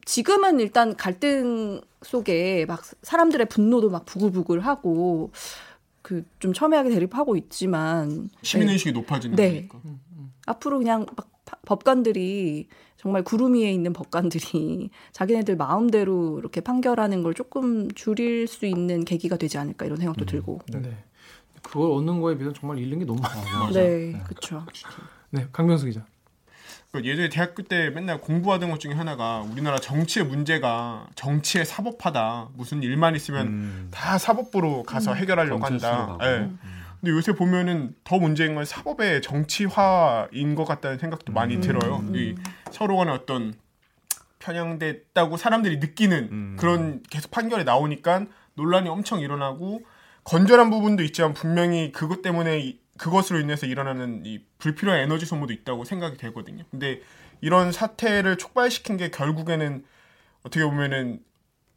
지금은 0.05 0.59
일단 0.59 0.95
갈등 0.95 1.81
속에 2.03 2.65
막 2.67 2.83
사람들의 3.01 3.47
분노도 3.47 3.89
막 3.89 4.05
부글부글 4.05 4.59
하고 4.59 5.31
그 6.03 6.23
좀 6.37 6.53
첨예하게 6.53 6.91
대립하고 6.91 7.35
있지만 7.37 8.29
시민 8.43 8.67
네. 8.67 8.73
의식이 8.73 8.91
높아지는 8.91 9.35
네. 9.35 9.67
거니까. 9.67 9.79
앞으로 10.45 10.77
그냥 10.77 11.07
막 11.15 11.27
파- 11.45 11.57
법관들이 11.65 12.67
정말 13.05 13.21
구름 13.21 13.53
위에 13.53 13.71
있는 13.71 13.93
법관들이 13.93 14.89
자기네들 15.13 15.55
마음대로 15.57 16.39
이렇게 16.39 16.59
판결하는 16.59 17.21
걸 17.21 17.35
조금 17.35 17.91
줄일 17.91 18.47
수 18.47 18.65
있는 18.65 19.05
계기가 19.05 19.37
되지 19.37 19.59
않을까 19.59 19.85
이런 19.85 19.99
생각도 19.99 20.25
들고. 20.25 20.61
네. 20.69 20.97
그걸 21.61 21.91
얻는 21.91 22.19
거에 22.19 22.35
비해서 22.35 22.51
정말 22.59 22.79
잃는 22.79 22.97
게 22.97 23.05
너무 23.05 23.21
많아요. 23.21 23.59
맞아. 23.59 23.79
네, 23.79 24.19
그렇죠. 24.25 24.65
네, 25.29 25.47
강병수 25.51 25.85
기자. 25.85 26.03
그 26.91 27.05
예전에 27.05 27.29
대학교 27.29 27.61
때 27.61 27.91
맨날 27.91 28.19
공부하던 28.19 28.71
것 28.71 28.79
중에 28.79 28.93
하나가 28.93 29.41
우리나라 29.41 29.77
정치의 29.77 30.25
문제가 30.25 31.05
정치의 31.13 31.63
사법화다. 31.65 32.49
무슨 32.55 32.81
일만 32.81 33.15
있으면 33.15 33.47
음. 33.47 33.87
다 33.91 34.17
사법부로 34.17 34.81
가서 34.81 35.13
해결하려고 35.13 35.59
경찰 35.59 35.93
한다. 35.93 36.17
예. 36.23 36.49
근데 37.05 37.15
요새 37.15 37.33
보면은 37.33 37.93
더 38.03 38.17
문제인 38.17 38.55
건 38.55 38.65
사법의 38.65 39.21
정치화인 39.21 40.55
것 40.55 40.65
같다는 40.65 40.97
생각도 40.97 41.31
많이 41.33 41.61
들어요. 41.61 42.03
이 42.15 42.33
서로 42.71 42.97
간에 42.97 43.11
어떤 43.11 43.53
편향됐다고 44.39 45.37
사람들이 45.37 45.77
느끼는 45.77 46.29
음. 46.31 46.55
그런 46.59 47.03
계속 47.11 47.29
판결이 47.29 47.63
나오니까 47.63 48.25
논란이 48.55 48.89
엄청 48.89 49.19
일어나고 49.19 49.83
건전한 50.23 50.71
부분도 50.71 51.03
있지만 51.03 51.35
분명히 51.35 51.91
그것 51.91 52.23
때문에 52.23 52.59
이- 52.59 52.79
그것으로 52.97 53.39
인해서 53.39 53.67
일어나는 53.67 54.23
이 54.25 54.43
불필요한 54.57 54.99
에너지 55.01 55.27
소모도 55.27 55.53
있다고 55.53 55.85
생각이 55.85 56.17
되거든요. 56.17 56.63
근데 56.71 57.01
이런 57.39 57.71
사태를 57.71 58.37
촉발시킨 58.39 58.97
게 58.97 59.11
결국에는 59.11 59.83
어떻게 60.41 60.65
보면은 60.65 61.19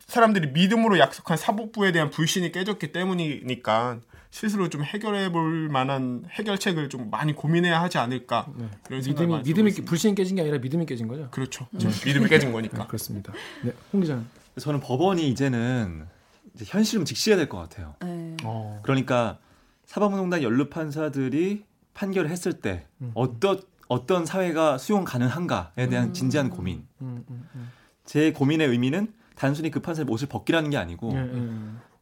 사람들이 0.07 0.53
믿음으로 0.53 0.99
약속한 0.99 1.37
사법부에 1.37 1.93
대한 1.93 2.09
불신이 2.09 2.51
깨졌기 2.51 2.93
때문이니까 2.93 4.01
스스로 4.31 4.69
좀 4.69 4.83
해결해 4.85 5.33
볼 5.33 5.69
만한 5.69 6.25
해결책을 6.31 6.88
좀 6.91 7.11
많이 7.11 7.33
고민해야 7.35 7.81
하지 7.81 7.99
않을까 7.99 8.47
네. 8.57 8.67
이런 8.91 9.03
생각이 9.03 9.27
믿음이 9.27 9.43
믿음이 9.43 9.71
들었습니다. 9.71 9.88
불신이 9.88 10.14
깨진 10.14 10.37
게 10.37 10.43
아니라 10.43 10.59
믿음이 10.59 10.87
깨진 10.87 11.09
거죠? 11.09 11.29
그렇죠. 11.31 11.67
믿음이 11.73 12.29
깨진 12.29 12.49
네, 12.51 12.53
거니까. 12.53 12.87
그렇습니다. 12.87 13.33
네, 13.62 13.73
홍 13.93 14.01
기자는. 14.03 14.27
저는 14.61 14.81
법원이 14.81 15.29
이제는 15.31 16.07
이제 16.55 16.64
현실을 16.69 16.99
좀 17.01 17.05
직시해야 17.05 17.37
될 17.38 17.49
것 17.49 17.59
같아요. 17.59 17.95
네. 18.03 18.37
어. 18.45 18.81
그러니까 18.83 19.38
사법농단 19.87 20.43
연루 20.43 20.69
판사들이 20.69 21.64
판결을 21.95 22.29
했을 22.31 22.53
때 22.55 22.87
음. 23.01 23.11
어떤 23.14 23.61
어떤 23.88 24.27
사회가 24.27 24.77
수용 24.77 25.05
가능한가에 25.05 25.88
대한 25.88 26.12
진지한 26.12 26.51
고민. 26.51 26.87
음, 27.01 27.25
음, 27.31 27.49
음. 27.55 27.71
제 28.05 28.33
고민의 28.33 28.69
의미는 28.69 29.12
단순히 29.35 29.71
그 29.71 29.81
판사의 29.81 30.05
못을 30.05 30.29
벗기라는 30.29 30.69
게 30.71 30.77
아니고 30.77 31.12
예, 31.14 31.19
예, 31.19 31.21
예. 31.23 31.51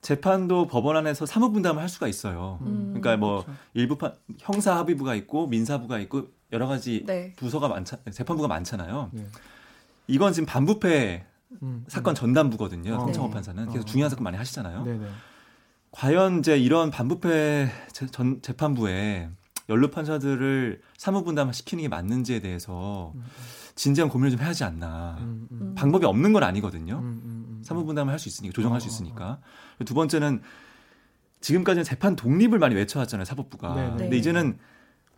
재판도 0.07 0.69
법원 0.69 0.97
안에서 0.97 1.27
사무 1.27 1.51
분담을 1.51 1.83
할 1.83 1.89
수가 1.89 2.07
있어요. 2.07 2.61
음. 2.63 2.95
그러니까 2.95 3.17
뭐 3.17 3.45
일부 3.75 3.99
판 3.99 4.13
형사 4.39 4.77
합의부가 4.77 5.17
있고 5.17 5.49
민사부가 5.49 5.99
있고 5.99 6.29
여러 6.53 6.69
가지 6.69 7.03
네. 7.05 7.33
부서가 7.35 7.67
많잖 7.67 7.99
재판부가 8.13 8.47
많잖아요. 8.47 9.11
네. 9.13 9.27
이건 10.07 10.33
지금 10.33 10.47
반부패 10.47 11.27
음, 11.61 11.85
사건 11.89 12.15
전담부거든요. 12.15 12.95
어. 12.95 13.01
성창호 13.01 13.27
네. 13.27 13.35
판사는 13.35 13.67
그래서 13.67 13.83
어. 13.83 13.85
중요한 13.85 14.09
사건 14.09 14.23
많이 14.23 14.37
하시잖아요. 14.37 14.85
네, 14.85 14.97
네. 14.97 15.09
과연 15.91 16.39
이제 16.39 16.57
이런 16.57 16.93
반부패 16.93 17.69
재, 17.91 18.07
전, 18.07 18.41
재판부에 18.43 19.29
연루 19.69 19.91
판사들을 19.91 20.83
사무 20.97 21.25
분담 21.25 21.51
시키는 21.51 21.83
게 21.83 21.89
맞는지에 21.89 22.39
대해서 22.39 23.13
진지한 23.75 24.09
고민을 24.09 24.31
좀 24.31 24.39
해야 24.39 24.51
하지 24.51 24.63
않나. 24.63 25.17
음, 25.19 25.49
음, 25.51 25.75
방법이 25.75 26.07
없는 26.07 26.33
건 26.33 26.45
아니거든요. 26.45 27.01
음, 27.67 27.73
음, 27.73 27.75
음. 27.75 27.79
사무 27.79 27.85
분담을 27.85 28.13
할 28.13 28.19
수 28.19 28.29
있으니까 28.29 28.53
조정할 28.55 28.81
수 28.81 28.87
어, 28.87 28.89
어, 28.89 28.93
있으니까. 28.93 29.39
두 29.85 29.95
번째는 29.95 30.41
지금까지는 31.41 31.85
재판 31.85 32.17
독립을 32.17 32.59
많이 32.59 32.75
외쳐왔잖아요 32.75 33.25
사법부가. 33.25 33.75
네, 33.75 33.83
네. 33.83 33.89
근데 33.91 34.09
네. 34.11 34.17
이제는 34.17 34.59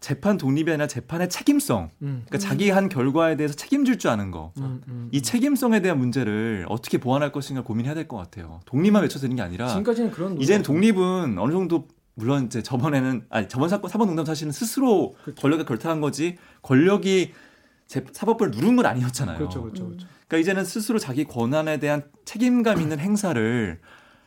재판 0.00 0.36
독립이 0.36 0.70
아니라 0.70 0.86
재판의 0.86 1.28
책임성. 1.28 1.90
음, 2.02 2.22
그러니까 2.26 2.38
자기 2.38 2.70
한 2.70 2.88
결과에 2.88 3.36
대해서 3.36 3.54
책임질 3.54 3.98
줄 3.98 4.10
아는 4.10 4.30
거. 4.30 4.52
음, 4.58 4.80
음. 4.86 5.08
이 5.10 5.22
책임성에 5.22 5.80
대한 5.80 5.98
문제를 5.98 6.66
어떻게 6.68 6.98
보완할 6.98 7.32
것인가 7.32 7.62
고민해야 7.62 7.94
될 7.94 8.06
것 8.06 8.16
같아요. 8.16 8.60
독립만 8.66 9.02
외쳐서 9.02 9.22
되는 9.22 9.36
게 9.36 9.42
아니라 9.42 9.68
지금까지는 9.68 10.10
그런 10.12 10.40
이제는 10.40 10.62
독립은 10.62 11.38
어느 11.38 11.52
정도 11.52 11.88
물론 12.14 12.46
이제 12.46 12.62
저번에는 12.62 13.26
아니 13.30 13.48
저번 13.48 13.68
사건 13.68 13.90
사법농단 13.90 14.24
사실은 14.24 14.52
스스로 14.52 15.14
그렇죠. 15.22 15.40
권력에 15.40 15.64
결탁한 15.64 16.00
거지 16.00 16.36
권력이 16.62 17.32
재, 17.32 17.47
사법부를 17.88 18.52
누른 18.52 18.76
건 18.76 18.86
아니었잖아요. 18.86 19.38
그렇죠, 19.38 19.62
그렇죠, 19.62 19.84
음. 19.84 19.88
그렇죠. 19.88 20.06
그러니까 20.28 20.42
이제는 20.42 20.64
스스로 20.64 20.98
자기 20.98 21.24
권한에 21.24 21.78
대한 21.78 22.02
책임감 22.26 22.80
있는 22.82 22.98
행사를 22.98 23.80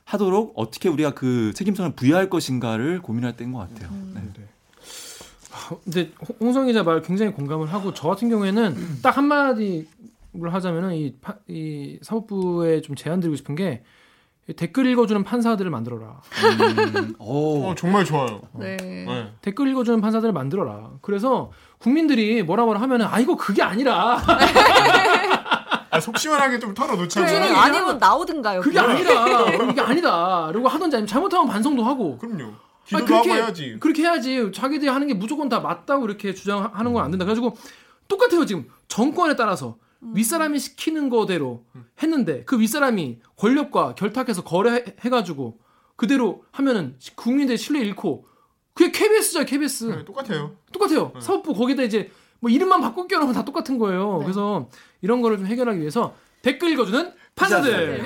하도록 0.04 0.54
어떻게 0.56 0.90
우리가 0.90 1.12
그 1.14 1.54
책임성을 1.54 1.94
부여할 1.96 2.30
것인가를 2.30 3.02
고민할 3.02 3.38
때인 3.38 3.52
것 3.52 3.60
같아요. 3.60 3.90
네. 4.16 4.22
네. 4.36 4.46
아, 5.54 5.76
근데 5.84 6.12
홍- 6.28 6.38
홍성 6.48 6.66
기자 6.68 6.82
말 6.84 7.02
굉장히 7.04 7.32
공감을 7.34 7.72
하고 7.72 7.94
저 7.94 8.08
같은 8.08 8.30
경우에는 8.30 8.76
딱 9.04 9.16
한마디를 9.18 9.86
하자면은 10.50 10.96
이, 10.96 11.16
파- 11.22 11.38
이 11.48 12.00
사법부에 12.02 12.82
좀 12.82 12.96
제안 12.96 13.20
드리고 13.20 13.36
싶은 13.36 13.56
게 13.56 13.84
댓글 14.54 14.86
읽어주는 14.88 15.24
판사들을 15.24 15.70
만들어라. 15.72 16.22
음, 16.96 17.16
오, 17.20 17.66
어, 17.68 17.76
정말 17.76 18.06
좋아요. 18.06 18.42
네. 18.54 18.78
네. 18.78 19.32
댓글 19.42 19.68
읽어주는 19.70 20.00
판사들을 20.02 20.34
만들어라. 20.34 20.92
그래서 21.02 21.52
국민들이 21.80 22.44
뭐라 22.44 22.66
뭐라 22.66 22.82
하면은 22.82 23.08
아 23.08 23.20
이거 23.20 23.36
그게 23.36 23.62
아니라 23.64 24.20
아, 25.90 26.00
속 26.00 26.18
시원하게 26.18 26.60
좀 26.60 26.74
털어놓자. 26.74 27.20
그래, 27.26 27.54
아니면 27.54 27.98
나오든가요. 27.98 28.62
그게. 28.62 28.80
아니라 28.80 29.50
이게 29.70 29.82
아니다. 29.82 30.48
그리고 30.52 30.68
하던지 30.70 30.96
아니면 30.96 31.08
잘못하면 31.08 31.48
반성도 31.48 31.84
하고. 31.84 32.18
그럼요. 32.18 32.54
아니, 32.94 33.06
하고 33.06 33.30
해야지. 33.30 33.78
그렇게 33.80 34.04
해야지. 34.04 34.52
자기들이 34.54 34.90
하는 34.90 35.08
게 35.08 35.14
무조건 35.14 35.50
다 35.50 35.60
맞다고 35.60 36.06
이렇게 36.06 36.34
주장하는 36.34 36.94
건 36.94 37.04
안 37.04 37.12
된다. 37.12 37.26
그래가지고 37.26 37.56
똑같아요 38.08 38.46
지금 38.46 38.68
정권에 38.88 39.36
따라서 39.36 39.76
윗사람이 40.02 40.60
시키는 40.60 41.10
거대로 41.10 41.64
했는데 42.02 42.44
그 42.46 42.60
윗사람이 42.60 43.20
권력과 43.38 43.96
결탁해서 43.96 44.44
거래해가지고 44.44 45.60
그대로 45.96 46.44
하면은 46.52 46.98
국민들의 47.16 47.58
신뢰 47.58 47.82
잃고 47.82 48.26
그게 48.74 48.92
KBS죠 48.92 49.46
KBS 49.46 49.84
네, 49.86 50.06
똑같아요. 50.06 50.56
똑같아요. 50.72 51.14
사법부 51.20 51.54
거기다 51.54 51.84
이제 51.84 52.10
뭐 52.40 52.50
이름만 52.50 52.82
바꿔 52.82 53.06
껴놓으면 53.06 53.36
다 53.36 53.46
똑같은 53.46 53.78
거예요. 53.78 54.18
네. 54.20 54.26
그래서 54.26 54.70
이런 55.02 55.22
거를 55.22 55.38
좀 55.38 55.46
해결하기 55.46 55.80
위해서 55.80 56.16
댓글 56.42 56.72
읽어주는 56.72 57.14
판사들. 57.36 58.04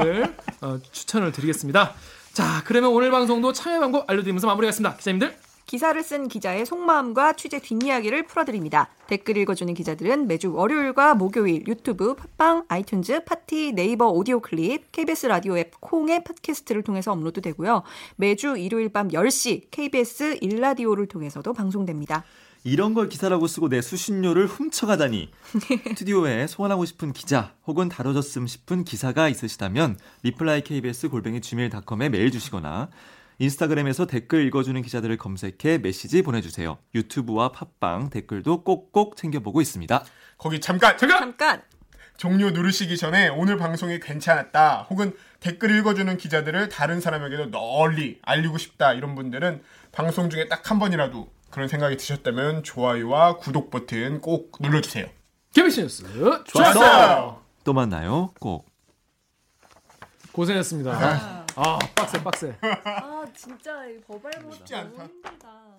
을 0.00 0.34
어, 0.62 0.78
추천을 0.92 1.32
드리겠습니다. 1.32 1.94
자 2.32 2.62
그러면 2.64 2.90
오늘 2.90 3.10
방송도 3.10 3.52
참여 3.52 3.80
방법 3.80 4.08
알려드리면서 4.08 4.46
마무리하겠습니다. 4.46 4.96
기자님들 4.96 5.36
기사를 5.68 6.02
쓴 6.02 6.28
기자의 6.28 6.64
속마음과 6.64 7.34
취재 7.34 7.60
뒷이야기를 7.60 8.24
풀어드립니다. 8.24 8.88
댓글 9.06 9.36
읽어주는 9.36 9.72
기자들은 9.74 10.26
매주 10.26 10.50
월요일과 10.54 11.14
목요일 11.14 11.66
유튜브, 11.68 12.14
팟빵, 12.14 12.66
아이튠즈, 12.68 13.26
팟티, 13.26 13.72
네이버 13.72 14.08
오디오 14.08 14.40
클립, 14.40 14.90
KBS 14.92 15.26
라디오 15.26 15.58
앱 15.58 15.78
콩의 15.78 16.24
팟캐스트를 16.24 16.82
통해서 16.82 17.12
업로드 17.12 17.42
되고요. 17.42 17.82
매주 18.16 18.56
일요일 18.56 18.88
밤 18.88 19.08
10시 19.08 19.66
KBS 19.70 20.38
1라디오를 20.40 21.06
통해서도 21.06 21.52
방송됩니다. 21.52 22.24
이런 22.64 22.94
걸 22.94 23.10
기사라고 23.10 23.46
쓰고 23.46 23.68
내 23.68 23.82
수신료를 23.82 24.46
훔쳐가다니. 24.46 25.30
스튜디오에 25.88 26.46
소환하고 26.46 26.86
싶은 26.86 27.12
기자 27.12 27.52
혹은 27.66 27.90
다뤄졌음 27.90 28.46
싶은 28.46 28.84
기사가 28.84 29.28
있으시다면 29.28 29.98
reply 30.22 30.62
KBS 30.62 31.10
골뱅이 31.10 31.42
gmail.com에 31.42 32.08
메일 32.08 32.30
주시거나 32.30 32.88
인스타그램에서 33.38 34.06
댓글 34.06 34.44
읽어주는 34.46 34.80
기자들을 34.82 35.16
검색해 35.16 35.78
메시지 35.78 36.22
보내주세요. 36.22 36.78
유튜브와 36.94 37.52
팟빵 37.52 38.10
댓글도 38.10 38.64
꼭꼭 38.64 39.16
챙겨보고 39.16 39.60
있습니다. 39.60 40.04
거기 40.38 40.60
잠깐 40.60 40.96
잠깐 40.98 41.18
잠깐 41.20 41.62
종료 42.16 42.50
누르시기 42.50 42.96
전에 42.96 43.28
오늘 43.28 43.56
방송이 43.58 44.00
괜찮았다 44.00 44.88
혹은 44.90 45.14
댓글 45.38 45.70
읽어주는 45.78 46.16
기자들을 46.16 46.68
다른 46.68 47.00
사람에게도 47.00 47.50
널리 47.52 48.18
알리고 48.22 48.58
싶다 48.58 48.92
이런 48.92 49.14
분들은 49.14 49.62
방송 49.92 50.28
중에 50.30 50.48
딱 50.48 50.68
한 50.70 50.78
번이라도 50.80 51.30
그런 51.50 51.68
생각이 51.68 51.96
드셨다면 51.96 52.64
좋아요와 52.64 53.36
구독 53.36 53.70
버튼 53.70 54.20
꼭 54.20 54.52
눌러주세요. 54.60 55.06
KBS 55.54 55.80
뉴스 55.80 56.04
좋았어요. 56.44 57.40
또 57.64 57.72
만나요. 57.72 58.32
꼭. 58.40 58.66
고생했습니다 60.32 61.44
아 61.56 61.78
빡세 61.96 62.22
빡세 62.22 62.56
아 62.84 63.17
진짜 63.38 63.86
버발보 64.04 64.50
쉽지 64.50 64.74
않다. 64.74 65.04
힘들다. 65.04 65.77